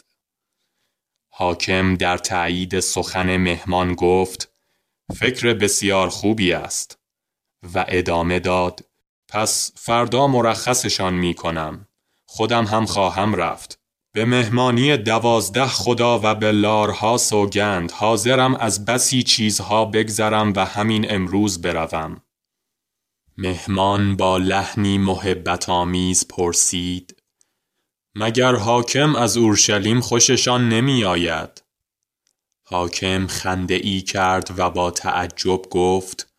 حاکم 1.37 1.95
در 1.95 2.17
تایید 2.17 2.79
سخن 2.79 3.37
مهمان 3.37 3.95
گفت 3.95 4.51
فکر 5.15 5.53
بسیار 5.53 6.09
خوبی 6.09 6.53
است 6.53 6.99
و 7.73 7.85
ادامه 7.87 8.39
داد 8.39 8.79
پس 9.29 9.71
فردا 9.75 10.27
مرخصشان 10.27 11.13
می 11.13 11.33
کنم. 11.33 11.87
خودم 12.25 12.65
هم 12.65 12.85
خواهم 12.85 13.35
رفت. 13.35 13.79
به 14.13 14.25
مهمانی 14.25 14.97
دوازده 14.97 15.65
خدا 15.65 16.19
و 16.23 16.35
به 16.35 16.51
لارها 16.51 17.17
سوگند 17.17 17.91
حاضرم 17.91 18.55
از 18.55 18.85
بسی 18.85 19.23
چیزها 19.23 19.85
بگذرم 19.85 20.53
و 20.55 20.65
همین 20.65 21.13
امروز 21.13 21.61
بروم. 21.61 22.21
مهمان 23.37 24.15
با 24.15 24.37
لحنی 24.37 24.97
محبت 24.97 25.69
آمیز 25.69 26.27
پرسید 26.27 27.14
مگر 28.17 28.55
حاکم 28.55 29.15
از 29.15 29.37
اورشلیم 29.37 29.99
خوششان 29.99 30.69
نمی 30.69 31.05
آید؟ 31.05 31.63
حاکم 32.63 33.27
خنده 33.27 33.73
ای 33.73 34.01
کرد 34.01 34.53
و 34.57 34.69
با 34.69 34.91
تعجب 34.91 35.61
گفت 35.69 36.33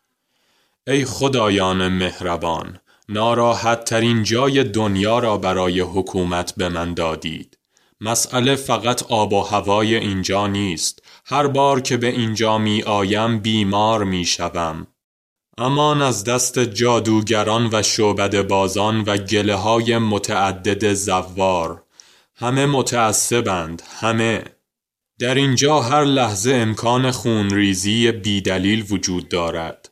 ای 0.87 1.05
خدایان 1.05 1.89
مهربان 1.89 2.79
ناراحت 3.09 3.85
ترین 3.85 4.23
جای 4.23 4.65
دنیا 4.65 5.19
را 5.19 5.39
برای 5.39 5.81
حکومت 5.81 6.55
به 6.57 6.69
من 6.69 6.95
دادید 6.95 7.59
مسئله 8.01 8.57
فقط 8.57 9.03
آب 9.03 9.33
و 9.33 9.43
هوای 9.43 9.95
اینجا 9.95 10.47
نیست 10.47 11.03
هر 11.27 11.47
بار 11.47 11.81
که 11.81 11.97
به 11.97 12.07
اینجا 12.07 12.59
می 12.59 12.83
آیم 12.83 13.39
بیمار 13.39 14.05
می 14.05 14.25
شوم. 14.25 14.87
امان 15.59 16.03
از 16.03 16.25
دست 16.25 16.59
جادوگران 16.59 17.69
و 17.73 17.83
شعبد 17.83 18.49
بازان 18.49 19.01
و 19.01 19.17
گله 19.17 19.55
های 19.55 19.99
متعدد 19.99 20.93
زوار. 20.93 21.83
همه 22.35 22.67
متعصبند 22.67 23.83
همه. 24.01 24.45
در 25.19 25.35
اینجا 25.35 25.81
هر 25.81 26.05
لحظه 26.05 26.53
امکان 26.55 27.11
خونریزی 27.11 28.13
بیدلیل 28.13 28.87
وجود 28.91 29.29
دارد. 29.29 29.91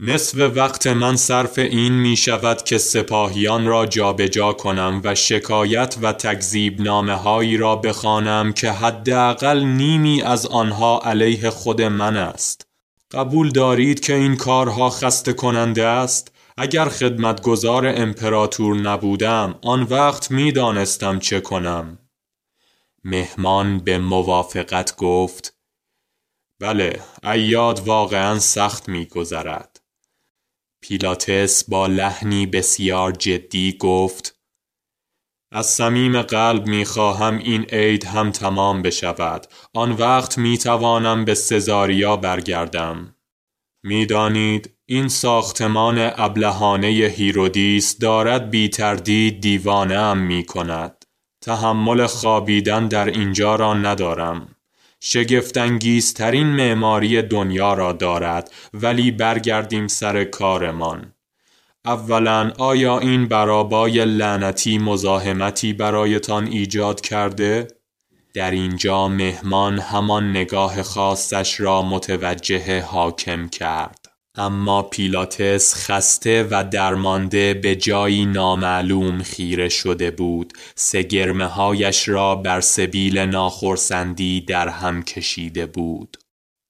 نصف 0.00 0.38
وقت 0.38 0.86
من 0.86 1.16
صرف 1.16 1.58
این 1.58 1.92
می 1.92 2.16
شود 2.16 2.62
که 2.62 2.78
سپاهیان 2.78 3.66
را 3.66 3.86
جابجا 3.86 4.26
جا 4.26 4.52
کنم 4.52 5.00
و 5.04 5.14
شکایت 5.14 5.96
و 6.02 6.12
تکذیب 6.12 6.80
نامه 6.80 7.14
هایی 7.14 7.56
را 7.56 7.76
بخوانم 7.76 8.52
که 8.52 8.72
حداقل 8.72 9.64
نیمی 9.64 10.22
از 10.22 10.46
آنها 10.46 11.00
علیه 11.04 11.50
خود 11.50 11.82
من 11.82 12.16
است. 12.16 12.73
قبول 13.14 13.50
دارید 13.50 14.00
که 14.00 14.14
این 14.14 14.36
کارها 14.36 14.90
خسته 14.90 15.32
کننده 15.32 15.84
است؟ 15.84 16.32
اگر 16.56 16.88
خدمتگزار 16.88 17.86
امپراتور 17.86 18.76
نبودم 18.76 19.58
آن 19.62 19.82
وقت 19.82 20.30
می 20.30 20.52
دانستم 20.52 21.18
چه 21.18 21.40
کنم. 21.40 21.98
مهمان 23.04 23.78
به 23.78 23.98
موافقت 23.98 24.96
گفت 24.96 25.56
بله 26.60 27.00
اعیاد 27.24 27.80
واقعا 27.80 28.38
سخت 28.38 28.88
می 28.88 29.06
گذرد. 29.06 29.80
پیلاتس 30.80 31.64
با 31.64 31.86
لحنی 31.86 32.46
بسیار 32.46 33.12
جدی 33.12 33.76
گفت 33.78 34.33
از 35.56 35.66
صمیم 35.66 36.22
قلب 36.22 36.66
می 36.66 36.84
خواهم 36.84 37.38
این 37.38 37.62
عید 37.62 38.04
هم 38.04 38.30
تمام 38.30 38.82
بشود. 38.82 39.46
آن 39.74 39.92
وقت 39.92 40.38
می 40.38 40.58
توانم 40.58 41.24
به 41.24 41.34
سزاریا 41.34 42.16
برگردم. 42.16 43.14
می‌دانید 43.82 44.70
این 44.86 45.08
ساختمان 45.08 46.10
ابلهانه 46.16 46.86
هیرودیس 46.88 47.98
دارد 47.98 48.50
بی 48.50 48.68
تردید 48.68 49.40
دیوانه 49.40 49.94
ام 49.94 50.18
می 50.18 50.44
کند 50.44 51.04
تحمل 51.40 52.06
خوابیدن 52.06 52.88
در 52.88 53.06
اینجا 53.06 53.56
را 53.56 53.74
ندارم. 53.74 54.48
شگفتانگیزترین 55.00 56.46
معماری 56.46 57.22
دنیا 57.22 57.74
را 57.74 57.92
دارد 57.92 58.50
ولی 58.72 59.10
برگردیم 59.10 59.88
سر 59.88 60.24
کارمان. 60.24 61.13
اولا 61.86 62.52
آیا 62.58 62.98
این 62.98 63.28
برابای 63.28 64.04
لعنتی 64.04 64.78
مزاحمتی 64.78 65.72
برایتان 65.72 66.46
ایجاد 66.46 67.00
کرده؟ 67.00 67.68
در 68.34 68.50
اینجا 68.50 69.08
مهمان 69.08 69.78
همان 69.78 70.30
نگاه 70.30 70.82
خاصش 70.82 71.60
را 71.60 71.82
متوجه 71.82 72.80
حاکم 72.80 73.48
کرد. 73.48 74.04
اما 74.36 74.82
پیلاتس 74.82 75.74
خسته 75.74 76.48
و 76.50 76.64
درمانده 76.72 77.54
به 77.54 77.76
جایی 77.76 78.26
نامعلوم 78.26 79.22
خیره 79.22 79.68
شده 79.68 80.10
بود 80.10 80.52
سگرمه 80.74 81.46
هایش 81.46 82.08
را 82.08 82.34
بر 82.34 82.60
سبیل 82.60 83.18
ناخرسندی 83.18 84.40
در 84.40 84.68
هم 84.68 85.02
کشیده 85.02 85.66
بود 85.66 86.16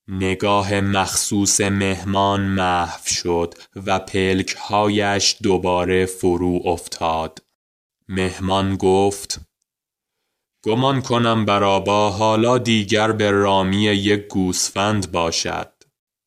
نگاه 0.08 0.80
مخصوص 0.80 1.60
مهمان 1.60 2.40
محو 2.40 3.06
شد 3.06 3.54
و 3.86 3.98
پلک 3.98 4.56
هایش 4.58 5.36
دوباره 5.42 6.06
فرو 6.06 6.60
افتاد. 6.64 7.42
مهمان 8.08 8.76
گفت 8.76 9.40
گمان 10.64 11.02
کنم 11.02 11.44
برابا 11.44 12.10
حالا 12.10 12.58
دیگر 12.58 13.12
به 13.12 13.30
رامی 13.30 13.82
یک 13.82 14.26
گوسفند 14.28 15.12
باشد. 15.12 15.72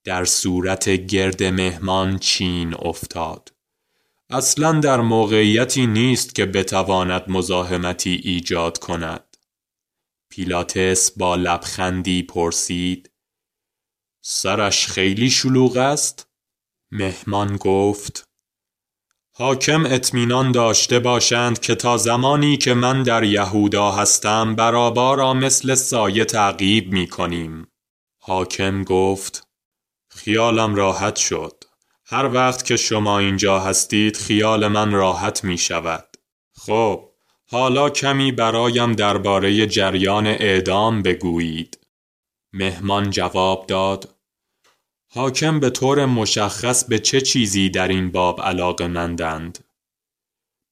در 0.03 0.25
صورت 0.25 0.89
گرد 0.89 1.43
مهمان 1.43 2.19
چین 2.19 2.73
افتاد. 2.73 3.53
اصلا 4.29 4.79
در 4.79 5.01
موقعیتی 5.01 5.87
نیست 5.87 6.35
که 6.35 6.45
بتواند 6.45 7.23
مزاحمتی 7.27 8.21
ایجاد 8.23 8.77
کند. 8.77 9.37
پیلاتس 10.29 11.11
با 11.11 11.35
لبخندی 11.35 12.23
پرسید 12.23 13.09
سرش 14.29 14.87
خیلی 14.87 15.29
شلوغ 15.29 15.77
است 15.77 16.27
مهمان 16.91 17.57
گفت 17.57 18.29
حاکم 19.35 19.85
اطمینان 19.85 20.51
داشته 20.51 20.99
باشند 20.99 21.59
که 21.59 21.75
تا 21.75 21.97
زمانی 21.97 22.57
که 22.57 22.73
من 22.73 23.03
در 23.03 23.23
یهودا 23.23 23.91
هستم 23.91 24.55
برابا 24.55 25.13
را 25.13 25.33
مثل 25.33 25.75
سایه 25.75 26.25
تعقیب 26.25 26.93
می 26.93 27.07
کنیم. 27.07 27.67
حاکم 28.21 28.83
گفت 28.83 29.47
خیالم 30.09 30.75
راحت 30.75 31.15
شد. 31.15 31.63
هر 32.05 32.33
وقت 32.33 32.65
که 32.65 32.77
شما 32.77 33.19
اینجا 33.19 33.59
هستید 33.59 34.17
خیال 34.17 34.67
من 34.67 34.91
راحت 34.91 35.43
می 35.43 35.57
شود. 35.57 36.17
خب 36.57 37.09
حالا 37.49 37.89
کمی 37.89 38.31
برایم 38.31 38.93
درباره 38.93 39.67
جریان 39.67 40.27
اعدام 40.27 41.01
بگویید. 41.01 41.79
مهمان 42.53 43.09
جواب 43.09 43.65
داد 43.67 44.16
حاکم 45.09 45.59
به 45.59 45.69
طور 45.69 46.05
مشخص 46.05 46.83
به 46.83 46.99
چه 46.99 47.21
چیزی 47.21 47.69
در 47.69 47.87
این 47.87 48.11
باب 48.11 48.41
علاقه 48.41 48.87
مندند؟ 48.87 49.59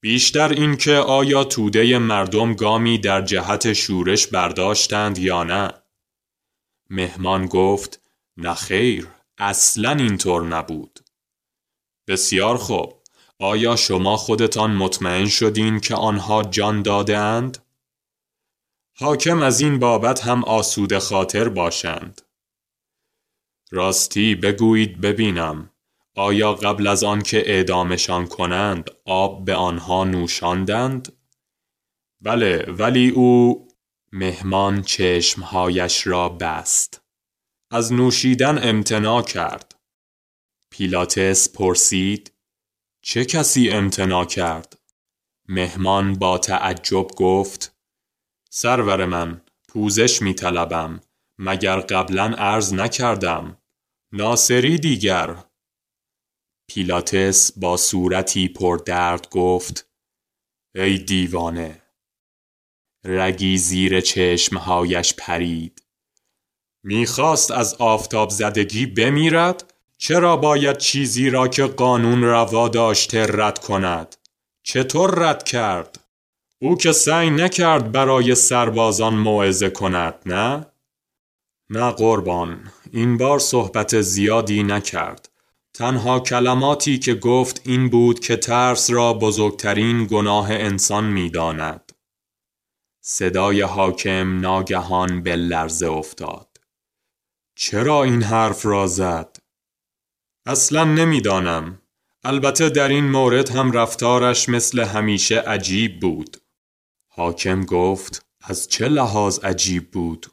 بیشتر 0.02 0.50
اینکه 0.50 0.96
آیا 0.96 1.44
توده 1.44 1.98
مردم 1.98 2.54
گامی 2.54 2.98
در 2.98 3.22
جهت 3.22 3.74
شورش 3.74 4.28
برداشتند 4.28 5.18
یا 5.18 5.44
نه؟ 5.44 5.74
مهمان 6.90 7.46
گفت 7.46 8.02
نه 8.38 8.54
خیر 8.54 9.08
اصلا 9.38 9.92
اینطور 9.92 10.44
نبود. 10.44 11.00
بسیار 12.08 12.58
خوب. 12.58 13.02
آیا 13.40 13.76
شما 13.76 14.18
خودتان 14.18 14.72
مطمئن 14.72 15.28
شدین 15.28 15.80
که 15.80 15.96
آنها 15.96 16.44
جان 16.44 16.82
داده 16.82 17.18
اند؟ 17.18 17.58
حاکم 18.98 19.42
از 19.42 19.62
این 19.62 19.80
بابت 19.80 20.24
هم 20.24 20.44
آسود 20.44 20.98
خاطر 20.98 21.50
باشند. 21.50 22.22
راستی 23.76 24.36
بگویید 24.36 25.02
ببینم 25.02 25.70
آیا 26.16 26.54
قبل 26.54 26.88
از 26.88 27.04
آن 27.04 27.22
که 27.22 27.50
اعدامشان 27.50 28.28
کنند 28.28 28.92
آب 29.06 29.46
به 29.46 29.56
آنها 29.56 30.04
نوشاندند؟ 30.04 31.18
بله 32.22 32.66
ولی 32.72 33.10
او 33.10 33.68
مهمان 34.12 34.82
چشمهایش 34.82 36.08
را 36.08 36.30
بست 36.30 37.02
از 37.72 37.94
نوشیدن 37.94 38.70
امتناع 38.70 39.22
کرد 39.22 39.76
پیلاتس 40.70 41.50
پرسید 41.54 42.32
چه 43.02 43.26
کسی 43.26 43.70
امتناع 43.70 44.26
کرد؟ 44.26 44.80
مهمان 45.48 46.14
با 46.14 46.38
تعجب 46.38 47.08
گفت 47.08 47.76
سرور 48.50 49.06
من 49.06 49.42
پوزش 49.68 50.22
می 50.22 50.34
طلبم 50.34 51.02
مگر 51.40 51.80
قبلا 51.80 52.24
عرض 52.24 52.74
نکردم 52.74 53.58
ناصری 54.18 54.78
دیگر. 54.78 55.36
پیلاتس 56.70 57.52
با 57.58 57.78
صورتی 57.78 58.48
پر 58.48 58.78
درد 58.78 59.30
گفت 59.30 59.90
ای 60.76 60.98
دیوانه 60.98 61.82
رگی 63.06 63.58
زیر 63.58 64.02
چشمهایش 64.02 65.14
پرید. 65.14 65.84
می‌خواست 66.84 67.52
از 67.52 67.74
آفتاب 67.74 68.30
زدگی 68.30 68.86
بمیرد 68.86 69.74
چرا 69.98 70.38
باید 70.38 70.78
چیزی 70.78 71.30
را 71.30 71.48
که 71.48 71.64
قانون 71.66 72.24
روا 72.24 72.70
داشته 72.70 73.26
رد 73.30 73.60
کند؟ 73.60 74.16
چطور 74.64 75.30
رد 75.30 75.44
کرد؟ 75.44 76.00
او 76.62 76.78
که 76.78 76.92
سعی 76.92 77.30
نکرد 77.30 77.92
برای 77.92 78.36
سربازان 78.36 79.14
موعظه 79.14 79.70
کند 79.70 80.22
نه؟ 80.26 80.75
نه 81.70 81.92
قربان 81.92 82.72
این 82.92 83.18
بار 83.18 83.40
صحبت 83.40 84.02
زیادی 84.02 84.64
نکرد 84.64 85.30
تنها 85.74 86.20
کلماتی 86.20 87.00
که 87.00 87.16
گفت 87.16 87.62
این 87.66 87.90
بود 87.90 88.20
که 88.20 88.36
ترس 88.36 88.90
را 88.90 89.14
بزرگترین 89.14 90.06
گناه 90.06 90.52
انسان 90.52 91.06
می‌داند. 91.06 91.92
صدای 93.02 93.62
حاکم 93.62 94.40
ناگهان 94.40 95.24
به 95.24 95.36
لرزه 95.36 95.88
افتاد. 95.88 96.58
چرا 97.56 98.04
این 98.04 98.24
حرف 98.24 98.66
را 98.66 98.88
زد؟ 98.88 99.38
اصلا 100.46 100.84
نمی‌دانم. 100.84 101.82
البته 102.24 102.70
در 102.70 102.88
این 102.88 103.12
مورد 103.12 103.50
هم 103.50 103.72
رفتارش 103.72 104.50
مثل 104.50 104.80
همیشه 104.80 105.40
عجیب 105.40 106.00
بود. 106.00 106.38
حاکم 107.08 107.66
گفت 107.66 108.26
از 108.42 108.68
چه 108.68 108.88
لحاظ 108.88 109.40
عجیب 109.40 109.92
بود؟ 109.92 110.28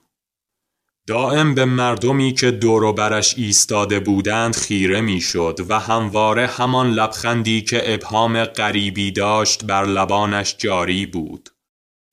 دائم 1.06 1.54
به 1.54 1.64
مردمی 1.64 2.32
که 2.32 2.50
دور 2.50 2.92
برش 2.92 3.38
ایستاده 3.38 4.00
بودند 4.00 4.56
خیره 4.56 5.00
می‌شد 5.00 5.58
و 5.68 5.78
همواره 5.78 6.46
همان 6.46 6.90
لبخندی 6.90 7.62
که 7.62 7.94
ابهام 7.94 8.44
غریبی 8.44 9.10
داشت 9.10 9.64
بر 9.64 9.84
لبانش 9.84 10.56
جاری 10.58 11.06
بود. 11.06 11.48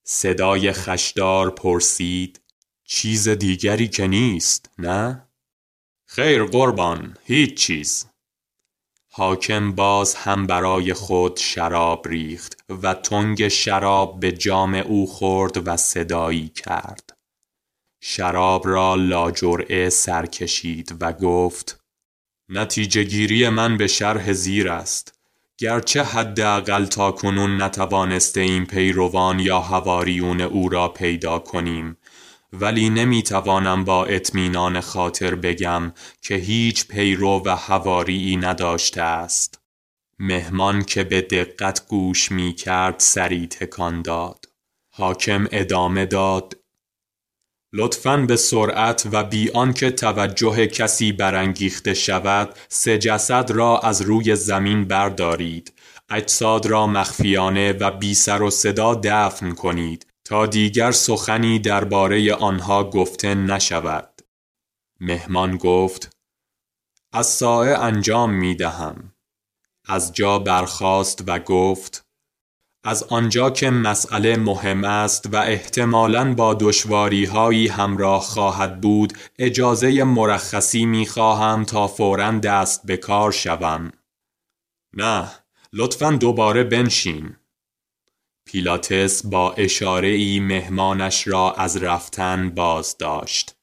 صدای 0.03 0.71
خشدار 0.71 1.49
پرسید 1.49 2.41
چیز 2.85 3.29
دیگری 3.29 3.87
که 3.87 4.07
نیست 4.07 4.69
نه؟ 4.77 5.27
خیر 6.05 6.43
قربان 6.43 7.17
هیچ 7.25 7.57
چیز 7.57 8.05
حاکم 9.11 9.71
باز 9.71 10.15
هم 10.15 10.47
برای 10.47 10.93
خود 10.93 11.37
شراب 11.37 12.07
ریخت 12.07 12.63
و 12.69 12.93
تنگ 12.93 13.47
شراب 13.47 14.19
به 14.19 14.31
جام 14.31 14.75
او 14.75 15.07
خورد 15.07 15.67
و 15.67 15.77
صدایی 15.77 16.47
کرد 16.47 17.18
شراب 18.01 18.67
را 18.67 18.95
لاجرعه 18.95 19.89
سر 19.89 20.25
کشید 20.25 20.97
و 21.01 21.13
گفت 21.13 21.79
نتیجه 22.49 23.03
گیری 23.03 23.49
من 23.49 23.77
به 23.77 23.87
شرح 23.87 24.33
زیر 24.33 24.69
است. 24.69 25.19
گرچه 25.57 26.03
حداقل 26.03 26.85
تا 26.85 27.11
کنون 27.11 27.61
نتوانسته 27.61 28.41
این 28.41 28.65
پیروان 28.65 29.39
یا 29.39 29.59
هواریون 29.59 30.41
او 30.41 30.69
را 30.69 30.87
پیدا 30.87 31.39
کنیم 31.39 31.97
ولی 32.53 32.89
نمی‌توانم 32.89 33.83
با 33.83 34.05
اطمینان 34.05 34.81
خاطر 34.81 35.35
بگم 35.35 35.93
که 36.21 36.35
هیچ 36.35 36.87
پیرو 36.87 37.41
و 37.45 37.55
هواری 37.55 38.37
نداشته 38.37 39.01
است. 39.01 39.59
مهمان 40.19 40.83
که 40.83 41.03
به 41.03 41.21
دقت 41.21 41.87
گوش 41.87 42.31
می 42.31 42.53
کرد 42.53 42.95
سری 42.97 43.47
تکان 43.47 44.01
داد. 44.01 44.45
حاکم 44.89 45.47
ادامه 45.51 46.05
داد 46.05 46.58
لطفاً 47.73 48.17
به 48.17 48.35
سرعت 48.35 49.07
و 49.11 49.23
بی 49.23 49.49
آنکه 49.49 49.91
توجه 49.91 50.67
کسی 50.67 51.11
برانگیخته 51.11 51.93
شود 51.93 52.55
سه 52.69 52.97
جسد 52.97 53.51
را 53.51 53.79
از 53.79 54.01
روی 54.01 54.35
زمین 54.35 54.85
بردارید. 54.85 55.73
اجساد 56.09 56.65
را 56.65 56.87
مخفیانه 56.87 57.71
و 57.71 57.91
بی 57.91 58.13
سر 58.13 58.41
و 58.41 58.49
صدا 58.49 58.95
دفن 59.03 59.51
کنید 59.51 60.05
تا 60.25 60.45
دیگر 60.45 60.91
سخنی 60.91 61.59
درباره 61.59 62.33
آنها 62.33 62.89
گفته 62.89 63.35
نشود. 63.35 64.21
مهمان 64.99 65.57
گفت 65.57 66.09
از 67.13 67.27
سایه 67.27 67.77
انجام 67.77 68.33
می 68.33 68.55
دهم 68.55 69.13
از 69.87 70.13
جا 70.13 70.39
برخاست 70.39 71.23
و 71.27 71.39
گفت 71.39 72.08
از 72.83 73.03
آنجا 73.03 73.49
که 73.49 73.69
مسئله 73.69 74.37
مهم 74.37 74.83
است 74.83 75.33
و 75.33 75.35
احتمالاً 75.35 76.33
با 76.33 76.53
دشواری 76.53 77.25
هایی 77.25 77.67
همراه 77.67 78.21
خواهد 78.21 78.81
بود 78.81 79.13
اجازه 79.39 80.03
مرخصی 80.03 80.85
می 80.85 81.05
خواهم 81.05 81.63
تا 81.63 81.87
فوراً 81.87 82.31
دست 82.31 82.85
به 82.85 82.97
کار 82.97 83.31
شوم. 83.31 83.91
نه 84.93 85.31
لطفاً 85.73 86.11
دوباره 86.11 86.63
بنشین 86.63 87.35
پیلاتس 88.45 89.25
با 89.25 89.53
اشاره 89.53 90.07
ای 90.07 90.39
مهمانش 90.39 91.27
را 91.27 91.53
از 91.53 91.77
رفتن 91.77 92.49
باز 92.49 92.97
داشت. 92.97 93.55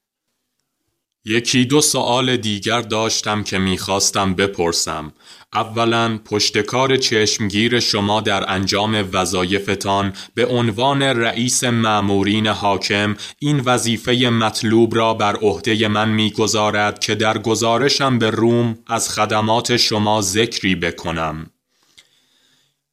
یکی 1.25 1.65
دو 1.65 1.81
سوال 1.81 2.37
دیگر 2.37 2.81
داشتم 2.81 3.43
که 3.43 3.59
می‌خواستم 3.59 4.35
بپرسم 4.35 5.13
اولا 5.55 6.19
پشتکار 6.19 6.97
چشمگیر 6.97 7.81
شما 7.81 8.21
در 8.21 8.51
انجام 8.51 9.09
وظایفتان 9.13 10.13
به 10.35 10.47
عنوان 10.47 11.03
رئیس 11.03 11.65
معمورین 11.65 12.47
حاکم 12.47 13.17
این 13.39 13.61
وظیفه 13.61 14.13
مطلوب 14.13 14.95
را 14.95 15.15
بر 15.15 15.37
عهده 15.37 15.89
من 15.89 16.09
می‌گذارد 16.09 16.99
که 16.99 17.15
در 17.15 17.39
گزارشم 17.39 18.19
به 18.19 18.31
روم 18.31 18.79
از 18.87 19.11
خدمات 19.11 19.77
شما 19.77 20.21
ذکری 20.21 20.75
بکنم. 20.75 21.51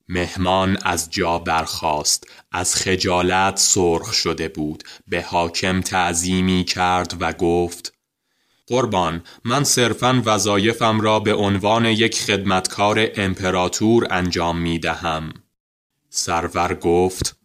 مهمان 0.10 0.78
از 0.84 1.10
جا 1.10 1.39
برخاست 1.39 2.28
از 2.52 2.76
خجالت 2.76 3.58
سرخ 3.60 4.13
شده 4.13 4.48
بود 4.48 4.84
به 5.08 5.22
حاکم 5.22 5.82
تعظیمی 5.82 6.63
کرد 6.63 7.18
و 7.20 7.34
گفت 7.34 7.92
قربان 8.67 9.23
من 9.43 9.63
صرفا 9.63 10.21
وظایفم 10.26 11.02
را 11.02 11.19
به 11.19 11.34
عنوان 11.34 11.86
یک 11.86 12.21
خدمتکار 12.21 13.08
امپراتور 13.15 14.08
انجام 14.10 14.58
می 14.58 14.80
دهم. 14.80 15.34
سرور 16.10 16.73
گفت 16.73 17.38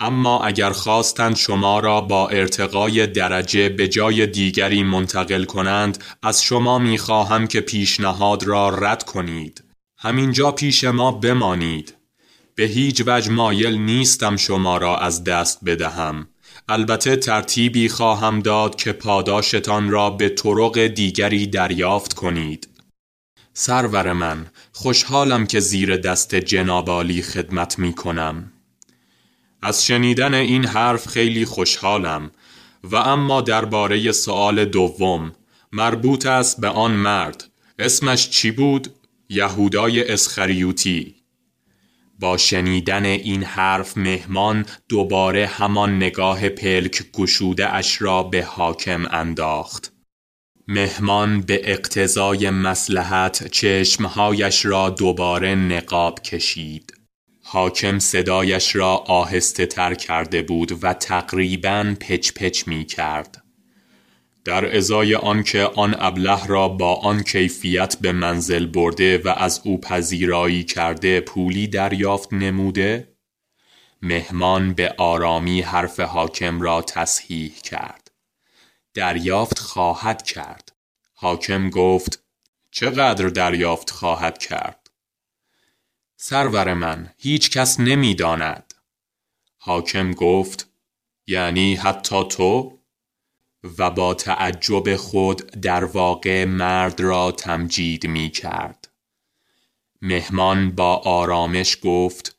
اما 0.00 0.44
اگر 0.44 0.70
خواستند 0.70 1.36
شما 1.36 1.80
را 1.80 2.00
با 2.00 2.28
ارتقای 2.28 3.06
درجه 3.06 3.68
به 3.68 3.88
جای 3.88 4.26
دیگری 4.26 4.82
منتقل 4.82 5.44
کنند 5.44 6.04
از 6.22 6.42
شما 6.42 6.78
می 6.78 6.98
خواهم 6.98 7.46
که 7.46 7.60
پیشنهاد 7.60 8.44
را 8.44 8.68
رد 8.68 9.02
کنید. 9.02 9.64
همینجا 9.98 10.52
پیش 10.52 10.84
ما 10.84 11.12
بمانید. 11.12 11.94
به 12.54 12.64
هیچ 12.64 13.02
وجه 13.06 13.30
مایل 13.30 13.78
نیستم 13.78 14.36
شما 14.36 14.76
را 14.76 14.98
از 14.98 15.24
دست 15.24 15.64
بدهم. 15.64 16.28
البته 16.68 17.16
ترتیبی 17.16 17.88
خواهم 17.88 18.40
داد 18.40 18.74
که 18.76 18.92
پاداشتان 18.92 19.90
را 19.90 20.10
به 20.10 20.28
طرق 20.28 20.86
دیگری 20.86 21.46
دریافت 21.46 22.12
کنید. 22.12 22.68
سرور 23.52 24.12
من 24.12 24.46
خوشحالم 24.72 25.46
که 25.46 25.60
زیر 25.60 25.96
دست 25.96 26.34
جنابالی 26.34 27.22
خدمت 27.22 27.78
می 27.78 27.92
کنم. 27.92 28.52
از 29.62 29.86
شنیدن 29.86 30.34
این 30.34 30.66
حرف 30.66 31.08
خیلی 31.08 31.44
خوشحالم 31.44 32.30
و 32.84 32.96
اما 32.96 33.40
درباره 33.40 34.12
سوال 34.12 34.64
دوم 34.64 35.32
مربوط 35.72 36.26
است 36.26 36.60
به 36.60 36.68
آن 36.68 36.92
مرد 36.92 37.50
اسمش 37.78 38.30
چی 38.30 38.50
بود؟ 38.50 38.88
یهودای 39.28 40.12
اسخریوتی 40.12 41.19
با 42.20 42.36
شنیدن 42.36 43.04
این 43.04 43.42
حرف 43.42 43.96
مهمان 43.96 44.66
دوباره 44.88 45.46
همان 45.46 45.96
نگاه 45.96 46.48
پلک 46.48 47.12
گشوده 47.12 47.74
اش 47.74 48.02
را 48.02 48.22
به 48.22 48.44
حاکم 48.44 49.06
انداخت. 49.10 49.92
مهمان 50.68 51.40
به 51.40 51.60
اقتضای 51.64 52.50
مسلحت 52.50 53.46
چشمهایش 53.46 54.64
را 54.64 54.90
دوباره 54.90 55.54
نقاب 55.54 56.22
کشید. 56.22 56.94
حاکم 57.42 57.98
صدایش 57.98 58.76
را 58.76 58.96
آهسته 58.96 59.66
تر 59.66 59.94
کرده 59.94 60.42
بود 60.42 60.84
و 60.84 60.92
تقریبا 60.92 61.96
پچ 62.00 62.32
پچ 62.32 62.68
می 62.68 62.84
کرد. 62.84 63.42
در 64.50 64.76
ازای 64.76 65.14
آنکه 65.14 65.64
آن 65.64 65.96
ابله 65.98 66.46
را 66.46 66.68
با 66.68 66.94
آن 66.94 67.22
کیفیت 67.22 67.96
به 67.96 68.12
منزل 68.12 68.66
برده 68.66 69.18
و 69.18 69.28
از 69.28 69.60
او 69.64 69.80
پذیرایی 69.80 70.64
کرده 70.64 71.20
پولی 71.20 71.66
دریافت 71.66 72.32
نموده؟ 72.32 73.16
مهمان 74.02 74.74
به 74.74 74.94
آرامی 74.98 75.60
حرف 75.60 76.00
حاکم 76.00 76.60
را 76.60 76.82
تصحیح 76.82 77.54
کرد. 77.54 78.10
دریافت 78.94 79.58
خواهد 79.58 80.22
کرد. 80.22 80.72
حاکم 81.14 81.70
گفت 81.70 82.24
چقدر 82.70 83.28
دریافت 83.28 83.90
خواهد 83.90 84.38
کرد؟ 84.38 84.90
سرور 86.16 86.74
من 86.74 87.14
هیچ 87.18 87.50
کس 87.50 87.80
نمی 87.80 88.14
داند 88.14 88.74
حاکم 89.58 90.12
گفت 90.12 90.68
یعنی 91.26 91.74
حتی 91.74 92.24
تو؟ 92.28 92.79
و 93.78 93.90
با 93.90 94.14
تعجب 94.14 94.96
خود 94.96 95.36
در 95.46 95.84
واقع 95.84 96.44
مرد 96.44 97.00
را 97.00 97.32
تمجید 97.32 98.06
می 98.06 98.30
کرد 98.30 98.88
مهمان 100.02 100.70
با 100.70 100.96
آرامش 100.96 101.78
گفت 101.82 102.38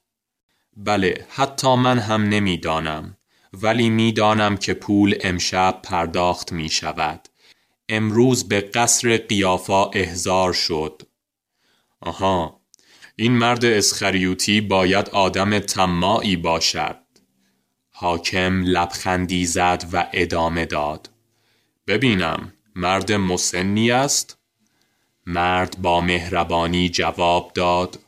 بله 0.78 1.28
حتی 1.30 1.76
من 1.76 2.00
هم 2.00 2.22
نمی‌دانم 2.22 3.18
ولی 3.54 3.90
می‌دانم 3.90 4.58
که 4.58 4.74
پول 4.74 5.16
امشب 5.22 5.80
پرداخت 5.84 6.52
می 6.52 6.70
شود 6.70 7.28
امروز 7.90 8.48
به 8.48 8.62
قصر 8.62 9.18
قیافا 9.18 9.86
احضار 9.86 10.54
شد. 10.54 11.02
آها 12.02 12.62
این 13.16 13.32
مرد 13.32 13.66
اسخریوتی 13.66 14.62
باید 14.62 15.10
آدم 15.10 15.60
تماعی 15.60 16.36
باشد. 16.36 17.01
حاکم 17.92 18.64
لبخندی 18.64 19.46
زد 19.46 19.86
و 19.94 20.08
ادامه 20.14 20.66
داد 20.66 21.10
ببینم 21.88 22.54
مرد 22.76 23.12
مسنی 23.12 23.92
است 23.92 24.38
مرد 25.26 25.78
با 25.82 26.02
مهربانی 26.02 26.90
جواب 26.90 27.52
داد 27.54 28.00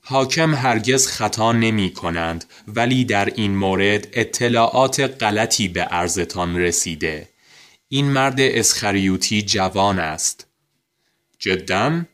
حاکم 0.00 0.54
هرگز 0.54 1.06
خطا 1.06 1.52
نمی 1.52 1.92
کنند 1.92 2.44
ولی 2.68 3.04
در 3.04 3.32
این 3.34 3.56
مورد 3.56 4.08
اطلاعات 4.12 5.00
غلطی 5.00 5.68
به 5.68 5.86
ارزتان 5.90 6.56
رسیده 6.56 7.28
این 7.88 8.06
مرد 8.06 8.40
اسخریوتی 8.40 9.42
جوان 9.42 9.98
است 9.98 10.46
جدا؟ 11.38 12.04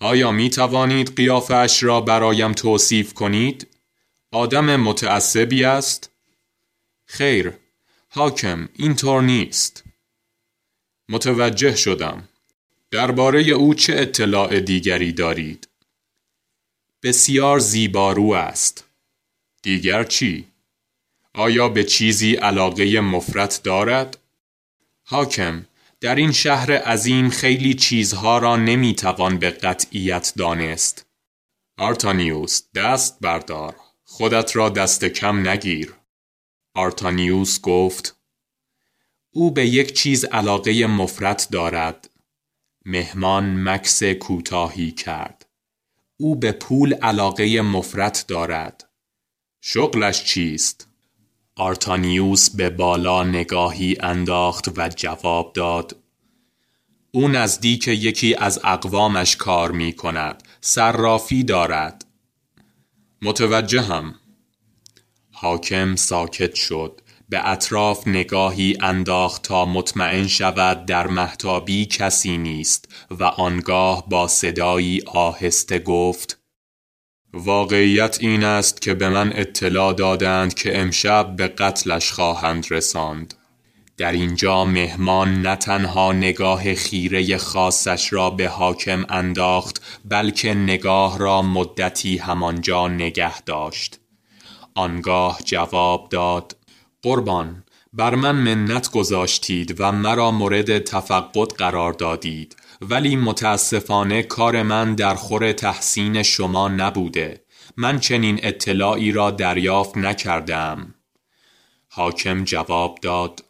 آیا 0.00 0.32
می 0.32 0.50
توانید 0.50 1.16
قیافش 1.16 1.82
را 1.82 2.00
برایم 2.00 2.52
توصیف 2.52 3.14
کنید؟ 3.14 3.66
آدم 4.32 4.76
متعصبی 4.76 5.64
است؟ 5.64 6.11
خیر 7.14 7.52
حاکم 8.08 8.68
اینطور 8.72 9.22
نیست 9.22 9.84
متوجه 11.08 11.76
شدم 11.76 12.28
درباره 12.90 13.40
او 13.42 13.74
چه 13.74 13.94
اطلاع 13.96 14.60
دیگری 14.60 15.12
دارید؟ 15.12 15.68
بسیار 17.02 17.58
زیبارو 17.58 18.32
است. 18.32 18.84
دیگر 19.62 20.04
چی؟ 20.04 20.48
آیا 21.34 21.68
به 21.68 21.84
چیزی 21.84 22.34
علاقه 22.34 23.00
مفرت 23.00 23.60
دارد؟ 23.64 24.18
حاکم 25.02 25.66
در 26.00 26.14
این 26.14 26.32
شهر 26.32 26.72
عظیم 26.72 27.30
خیلی 27.30 27.74
چیزها 27.74 28.38
را 28.38 28.56
نمی‌توان 28.56 29.38
به 29.38 29.50
قطعیت 29.50 30.32
دانست. 30.36 31.06
آرتانیوس 31.78 32.62
دست 32.74 33.20
بردار. 33.20 33.76
خودت 34.04 34.56
را 34.56 34.68
دست 34.68 35.04
کم 35.04 35.48
نگیر. 35.48 36.01
آرتانیوس 36.74 37.60
گفت 37.60 38.16
او 39.30 39.50
به 39.50 39.66
یک 39.66 39.92
چیز 39.92 40.24
علاقه 40.24 40.86
مفرط 40.86 41.48
دارد 41.50 42.10
مهمان 42.84 43.68
مکث 43.68 44.02
کوتاهی 44.02 44.90
کرد. 44.90 45.46
او 46.16 46.36
به 46.36 46.52
پول 46.52 46.94
علاقه 46.94 47.60
مفرط 47.60 48.24
دارد. 48.28 48.88
شغلش 49.60 50.24
چیست؟ 50.24 50.88
آرتانیوس 51.56 52.50
به 52.50 52.70
بالا 52.70 53.22
نگاهی 53.22 53.96
انداخت 54.00 54.78
و 54.78 54.88
جواب 54.88 55.52
داد 55.52 55.96
او 57.10 57.28
نزدیک 57.28 57.88
یکی 57.88 58.34
از 58.34 58.60
اقوامش 58.64 59.36
کار 59.36 59.70
می 59.70 59.92
کند. 59.92 60.42
صرافی 60.60 61.44
دارد. 61.44 62.04
متوجهم. 63.22 64.14
حاکم 65.42 65.96
ساکت 65.96 66.54
شد. 66.54 67.00
به 67.28 67.48
اطراف 67.48 68.08
نگاهی 68.08 68.76
انداخت 68.80 69.42
تا 69.42 69.64
مطمئن 69.64 70.26
شود 70.26 70.86
در 70.86 71.06
محتابی 71.06 71.86
کسی 71.86 72.38
نیست 72.38 72.88
و 73.10 73.24
آنگاه 73.24 74.08
با 74.08 74.28
صدایی 74.28 75.02
آهسته 75.06 75.78
گفت 75.78 76.38
واقعیت 77.32 78.18
این 78.20 78.44
است 78.44 78.82
که 78.82 78.94
به 78.94 79.08
من 79.08 79.32
اطلاع 79.34 79.92
دادند 79.92 80.54
که 80.54 80.78
امشب 80.78 81.36
به 81.36 81.48
قتلش 81.48 82.12
خواهند 82.12 82.66
رساند 82.70 83.34
در 83.96 84.12
اینجا 84.12 84.64
مهمان 84.64 85.42
نه 85.42 85.56
تنها 85.56 86.12
نگاه 86.12 86.74
خیره 86.74 87.36
خاصش 87.36 88.12
را 88.12 88.30
به 88.30 88.48
حاکم 88.48 89.06
انداخت 89.08 89.82
بلکه 90.04 90.54
نگاه 90.54 91.18
را 91.18 91.42
مدتی 91.42 92.18
همانجا 92.18 92.88
نگه 92.88 93.40
داشت 93.40 94.01
آنگاه 94.74 95.38
جواب 95.44 96.08
داد 96.08 96.56
قربان 97.02 97.64
بر 97.92 98.14
من 98.14 98.36
منت 98.36 98.90
گذاشتید 98.90 99.80
و 99.80 99.92
مرا 99.92 100.30
مورد 100.30 100.78
تفقد 100.78 101.52
قرار 101.52 101.92
دادید 101.92 102.56
ولی 102.80 103.16
متاسفانه 103.16 104.22
کار 104.22 104.62
من 104.62 104.94
در 104.94 105.14
خور 105.14 105.52
تحسین 105.52 106.22
شما 106.22 106.68
نبوده. 106.68 107.44
من 107.76 108.00
چنین 108.00 108.40
اطلاعی 108.42 109.12
را 109.12 109.30
دریافت 109.30 109.96
نکردم. 109.96 110.94
حاکم 111.88 112.44
جواب 112.44 112.98
داد 113.02 113.44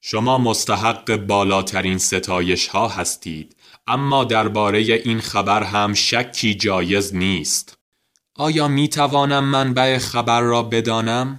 شما 0.00 0.38
مستحق 0.38 1.16
بالاترین 1.16 1.98
ستایش 1.98 2.68
ها 2.68 2.88
هستید 2.88 3.56
اما 3.86 4.24
درباره 4.24 4.78
این 4.78 5.20
خبر 5.20 5.62
هم 5.62 5.94
شکی 5.94 6.54
جایز 6.54 7.14
نیست. 7.14 7.73
آیا 8.38 8.68
می 8.68 8.88
توانم 8.88 9.44
منبع 9.44 9.98
خبر 9.98 10.40
را 10.40 10.62
بدانم؟ 10.62 11.38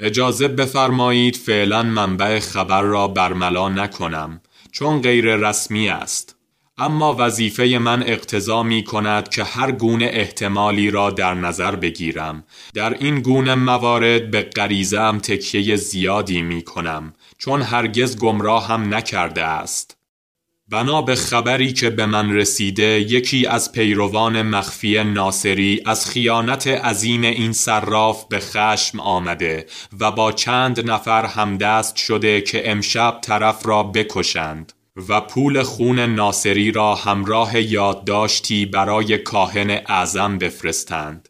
اجازه 0.00 0.48
بفرمایید 0.48 1.36
فعلا 1.36 1.82
منبع 1.82 2.38
خبر 2.38 2.82
را 2.82 3.08
برملا 3.08 3.68
نکنم 3.68 4.40
چون 4.72 5.02
غیر 5.02 5.36
رسمی 5.36 5.88
است. 5.88 6.36
اما 6.78 7.16
وظیفه 7.18 7.78
من 7.78 8.02
اقتضا 8.02 8.62
می 8.62 8.84
کند 8.84 9.28
که 9.28 9.44
هر 9.44 9.72
گونه 9.72 10.10
احتمالی 10.12 10.90
را 10.90 11.10
در 11.10 11.34
نظر 11.34 11.76
بگیرم. 11.76 12.44
در 12.74 12.94
این 12.94 13.20
گونه 13.20 13.54
موارد 13.54 14.30
به 14.30 14.42
غریزه 14.42 15.12
تکیه 15.18 15.76
زیادی 15.76 16.42
می 16.42 16.62
کنم 16.62 17.14
چون 17.38 17.62
هرگز 17.62 18.18
گمراه 18.18 18.68
هم 18.68 18.94
نکرده 18.94 19.44
است. 19.44 19.99
بنا 20.70 21.02
به 21.02 21.14
خبری 21.14 21.72
که 21.72 21.90
به 21.90 22.06
من 22.06 22.32
رسیده 22.32 23.00
یکی 23.00 23.46
از 23.46 23.72
پیروان 23.72 24.42
مخفی 24.42 25.04
ناصری 25.04 25.82
از 25.86 26.06
خیانت 26.06 26.66
عظیم 26.66 27.22
این 27.22 27.52
صراف 27.52 28.24
به 28.24 28.38
خشم 28.38 29.00
آمده 29.00 29.66
و 30.00 30.10
با 30.10 30.32
چند 30.32 30.90
نفر 30.90 31.26
همدست 31.26 31.96
شده 31.96 32.40
که 32.40 32.70
امشب 32.70 33.18
طرف 33.22 33.66
را 33.66 33.82
بکشند 33.82 34.72
و 35.08 35.20
پول 35.20 35.62
خون 35.62 35.98
ناصری 35.98 36.72
را 36.72 36.94
همراه 36.94 37.60
یادداشتی 37.60 38.66
برای 38.66 39.18
کاهن 39.18 39.70
اعظم 39.70 40.38
بفرستند. 40.38 41.29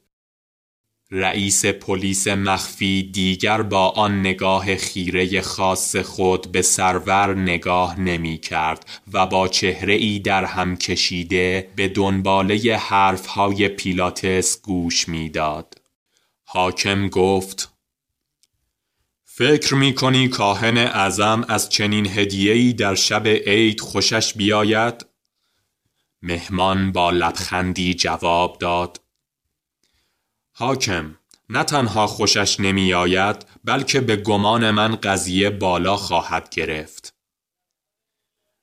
رئیس 1.13 1.67
پلیس 1.67 2.29
مخفی 2.29 3.03
دیگر 3.03 3.63
با 3.63 3.89
آن 3.89 4.21
نگاه 4.21 4.77
خیره 4.77 5.41
خاص 5.41 5.97
خود 5.97 6.53
به 6.53 6.63
سرور 6.63 7.35
نگاه 7.35 8.01
نمی 8.01 8.39
کرد 8.39 9.03
و 9.13 9.27
با 9.27 9.49
چهره 9.49 9.95
ای 9.95 10.19
در 10.19 10.45
هم 10.45 10.77
کشیده 10.77 11.71
به 11.77 11.89
دنباله 11.89 12.77
حرف 12.77 13.27
های 13.27 13.69
پیلاتس 13.69 14.61
گوش 14.63 15.09
می‌داد. 15.09 15.75
حاکم 16.45 17.09
گفت 17.09 17.73
فکر 19.25 19.75
می 19.75 19.95
کنی 19.95 20.29
کاهن 20.29 20.79
اعظم 20.79 21.45
از 21.49 21.69
چنین 21.69 22.07
هدیه‌ای 22.07 22.73
در 22.73 22.95
شب 22.95 23.27
عید 23.27 23.81
خوشش 23.81 24.35
بیاید؟ 24.35 25.07
مهمان 26.23 26.93
با 26.93 27.11
لبخندی 27.11 27.95
جواب 27.95 28.59
داد 28.59 29.01
حاکم 30.61 31.15
نه 31.49 31.65
تنها 31.65 32.07
خوشش 32.07 32.61
نمی 32.61 32.95
آید 32.95 33.47
بلکه 33.65 34.01
به 34.01 34.17
گمان 34.17 34.71
من 34.71 34.97
قضیه 34.97 35.51
بالا 35.51 35.97
خواهد 35.97 36.49
گرفت. 36.51 37.15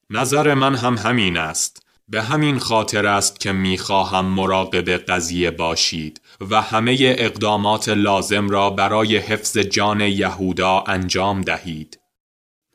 نظر 0.09 0.53
من 0.53 0.75
هم 0.75 0.97
همین 0.97 1.37
است. 1.37 1.85
به 2.07 2.21
همین 2.21 2.59
خاطر 2.59 3.05
است 3.05 3.39
که 3.39 3.51
می 3.51 3.77
خواهم 3.77 4.25
مراقب 4.25 4.89
قضیه 4.89 5.51
باشید 5.51 6.21
و 6.41 6.61
همه 6.61 6.97
اقدامات 6.99 7.89
لازم 7.89 8.49
را 8.49 8.69
برای 8.69 9.17
حفظ 9.17 9.57
جان 9.57 10.01
یهودا 10.01 10.83
انجام 10.87 11.41
دهید. 11.41 11.99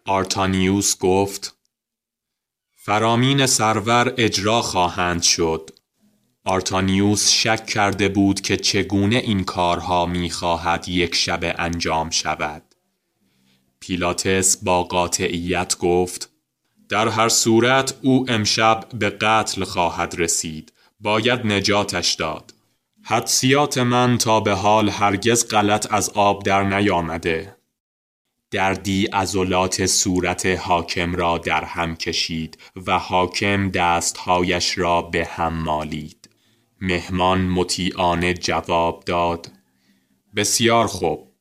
آرتانیوس 0.07 0.99
گفت 0.99 1.57
فرامین 2.77 3.47
سرور 3.47 4.15
اجرا 4.17 4.63
خواهند 4.63 5.23
شد 5.23 5.71
آرتانیوس 6.45 7.31
شک 7.31 7.67
کرده 7.67 8.09
بود 8.09 8.41
که 8.41 8.57
چگونه 8.57 9.17
این 9.17 9.45
کارها 9.45 10.07
می‌خواهد 10.07 10.89
یک 10.89 11.15
شب 11.15 11.41
انجام 11.59 12.11
شود. 12.11 12.63
پیلاتس 13.81 14.57
با 14.57 14.83
قاطعیت 14.83 15.79
گفت 15.79 16.29
در 16.89 17.09
هر 17.09 17.29
صورت 17.29 17.95
او 18.03 18.27
امشب 18.29 18.87
به 18.95 19.11
قتل 19.11 19.65
خواهد 19.65 20.15
رسید. 20.19 20.73
باید 21.01 21.47
نجاتش 21.47 22.15
داد. 22.15 22.55
حدسیات 23.03 23.79
من 23.79 24.19
تا 24.19 24.41
به 24.41 24.53
حال 24.53 24.89
هرگز 24.89 25.49
غلط 25.49 25.93
از 25.93 26.11
آب 26.11 26.45
در 26.45 26.63
نیامده. 26.63 27.57
دردی 28.51 29.07
عضلات 29.07 29.87
صورت 29.87 30.47
حاکم 30.47 31.15
را 31.15 31.39
در 31.39 31.65
هم 31.65 31.97
کشید 31.97 32.59
و 32.87 32.99
حاکم 32.99 33.71
دستهایش 33.71 34.79
را 34.79 35.03
به 35.03 35.25
هم 35.25 35.53
مالید. 35.55 36.22
مهمان 36.85 37.41
مطیعانه 37.41 38.35
جواب 38.35 39.05
داد. 39.07 39.51
بسیار 40.37 40.87
خوب. 40.87 41.33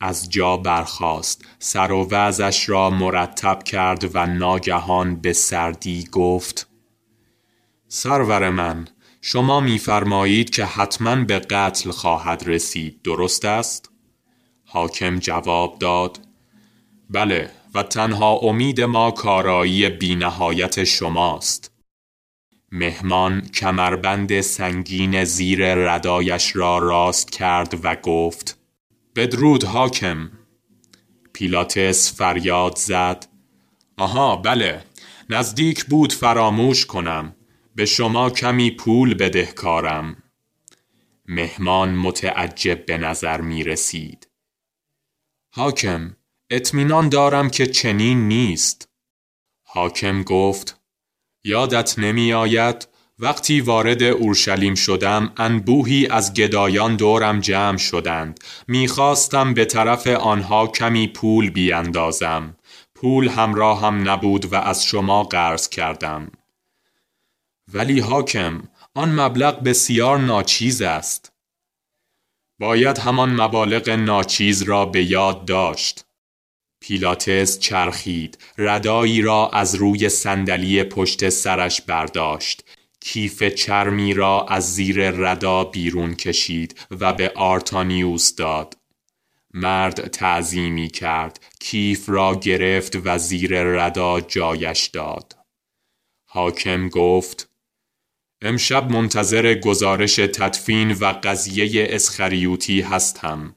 از 0.00 0.30
جا 0.30 0.56
برخاست. 0.56 1.44
سر 1.58 1.92
و 1.92 2.08
وزش 2.10 2.68
را 2.68 2.90
مرتب 2.90 3.62
کرد 3.62 4.10
و 4.14 4.26
ناگهان 4.26 5.16
به 5.16 5.32
سردی 5.32 6.08
گفت 6.12 6.68
سرور 7.88 8.50
من 8.50 8.88
شما 9.20 9.60
میفرمایید 9.60 10.50
که 10.50 10.64
حتما 10.64 11.24
به 11.24 11.38
قتل 11.38 11.90
خواهد 11.90 12.42
رسید. 12.46 13.02
درست 13.02 13.44
است؟ 13.44 13.90
حاکم 14.64 15.18
جواب 15.18 15.78
داد 15.78 16.20
بله 17.10 17.50
و 17.74 17.82
تنها 17.82 18.32
امید 18.32 18.80
ما 18.80 19.10
کارایی 19.10 19.88
بینهایت 19.88 20.84
شماست. 20.84 21.71
مهمان 22.72 23.40
کمربند 23.40 24.40
سنگین 24.40 25.24
زیر 25.24 25.74
ردایش 25.74 26.56
را 26.56 26.78
راست 26.78 27.30
کرد 27.30 27.80
و 27.82 27.96
گفت 27.96 28.58
بدرود 29.16 29.64
حاکم. 29.64 30.30
پیلاتس 31.32 32.16
فریاد 32.16 32.76
زد 32.76 33.26
آها 33.96 34.36
بله 34.36 34.84
نزدیک 35.30 35.84
بود 35.84 36.12
فراموش 36.12 36.86
کنم 36.86 37.36
به 37.74 37.86
شما 37.86 38.30
کمی 38.30 38.70
پول 38.70 39.14
بدهکارم 39.14 40.22
مهمان 41.26 41.94
متعجب 41.94 42.86
به 42.86 42.98
نظر 42.98 43.40
می 43.40 43.64
رسید. 43.64 44.28
حاکم 45.54 46.16
اطمینان 46.50 47.08
دارم 47.08 47.50
که 47.50 47.66
چنین 47.66 48.28
نیست. 48.28 48.88
حاکم 49.62 50.22
گفت 50.22 50.81
یادت 51.44 51.98
نمی 51.98 52.32
آید 52.32 52.88
وقتی 53.18 53.60
وارد 53.60 54.02
اورشلیم 54.02 54.74
شدم 54.74 55.32
انبوهی 55.36 56.06
از 56.06 56.34
گدایان 56.34 56.96
دورم 56.96 57.40
جمع 57.40 57.76
شدند. 57.76 58.40
می‌خواستم 58.68 59.54
به 59.54 59.64
طرف 59.64 60.06
آنها 60.06 60.66
کمی 60.66 61.08
پول 61.08 61.50
بیاندازم. 61.50 62.56
پول 62.94 63.28
همراه 63.28 63.80
هم 63.80 64.10
نبود 64.10 64.52
و 64.52 64.56
از 64.56 64.84
شما 64.84 65.22
قرض 65.22 65.68
کردم. 65.68 66.30
ولی 67.74 68.00
حاکم 68.00 68.62
آن 68.94 69.20
مبلغ 69.20 69.62
بسیار 69.62 70.18
ناچیز 70.18 70.82
است. 70.82 71.32
باید 72.58 72.98
همان 72.98 73.40
مبالغ 73.40 73.88
ناچیز 73.88 74.62
را 74.62 74.86
به 74.86 75.04
یاد 75.04 75.44
داشت. 75.44 76.04
پیلاتس 76.82 77.58
چرخید 77.58 78.38
ردایی 78.58 79.22
را 79.22 79.48
از 79.48 79.74
روی 79.74 80.08
صندلی 80.08 80.84
پشت 80.84 81.28
سرش 81.28 81.80
برداشت. 81.80 82.64
کیف 83.00 83.42
چرمی 83.42 84.14
را 84.14 84.46
از 84.46 84.74
زیر 84.74 85.10
ردا 85.10 85.64
بیرون 85.64 86.14
کشید 86.14 86.86
و 86.90 87.12
به 87.12 87.32
آرتانیوس 87.34 88.34
داد. 88.34 88.76
مرد 89.54 90.08
تعظیمی 90.08 90.88
کرد 90.88 91.44
کیف 91.60 92.08
را 92.08 92.34
گرفت 92.34 92.96
و 93.04 93.18
زیر 93.18 93.62
ردا 93.62 94.20
جایش 94.20 94.86
داد. 94.86 95.36
حاکم 96.24 96.88
گفت 96.88 97.50
امشب 98.42 98.90
منتظر 98.90 99.54
گزارش 99.54 100.16
تدفین 100.16 100.92
و 100.92 101.04
قضیه 101.04 101.86
اسخریوتی 101.90 102.80
هستم. 102.80 103.56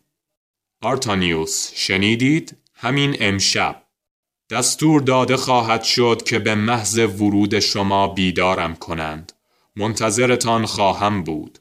آرتانیوس 0.81 1.71
شنیدید؟ 1.75 2.64
همین 2.75 3.15
امشب. 3.19 3.81
دستور 4.49 5.01
داده 5.01 5.37
خواهد 5.37 5.83
شد 5.83 6.21
که 6.25 6.39
به 6.39 6.55
محض 6.55 6.97
ورود 6.97 7.59
شما 7.59 8.07
بیدارم 8.07 8.75
کنند. 8.75 9.31
منتظرتان 9.75 10.65
خواهم 10.65 11.23
بود. 11.23 11.59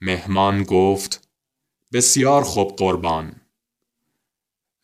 مهمان 0.00 0.62
گفت 0.62 1.28
بسیار 1.92 2.42
خوب 2.42 2.76
قربان. 2.76 3.32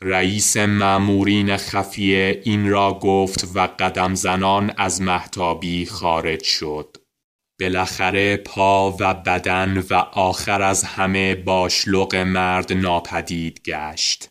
رئیس 0.02 0.56
معمورین 0.56 1.56
خفیه 1.56 2.40
این 2.44 2.70
را 2.70 2.98
گفت 3.02 3.50
و 3.54 3.66
قدم 3.78 4.14
زنان 4.14 4.72
از 4.76 5.02
محتابی 5.02 5.86
خارج 5.86 6.42
شد. 6.42 6.96
بالاخره 7.60 8.36
پا 8.36 8.96
و 9.00 9.14
بدن 9.14 9.78
و 9.90 9.94
آخر 10.12 10.62
از 10.62 10.84
همه 10.84 11.34
باشلق 11.34 12.14
مرد 12.14 12.72
ناپدید 12.72 13.62
گشت. 13.64 14.28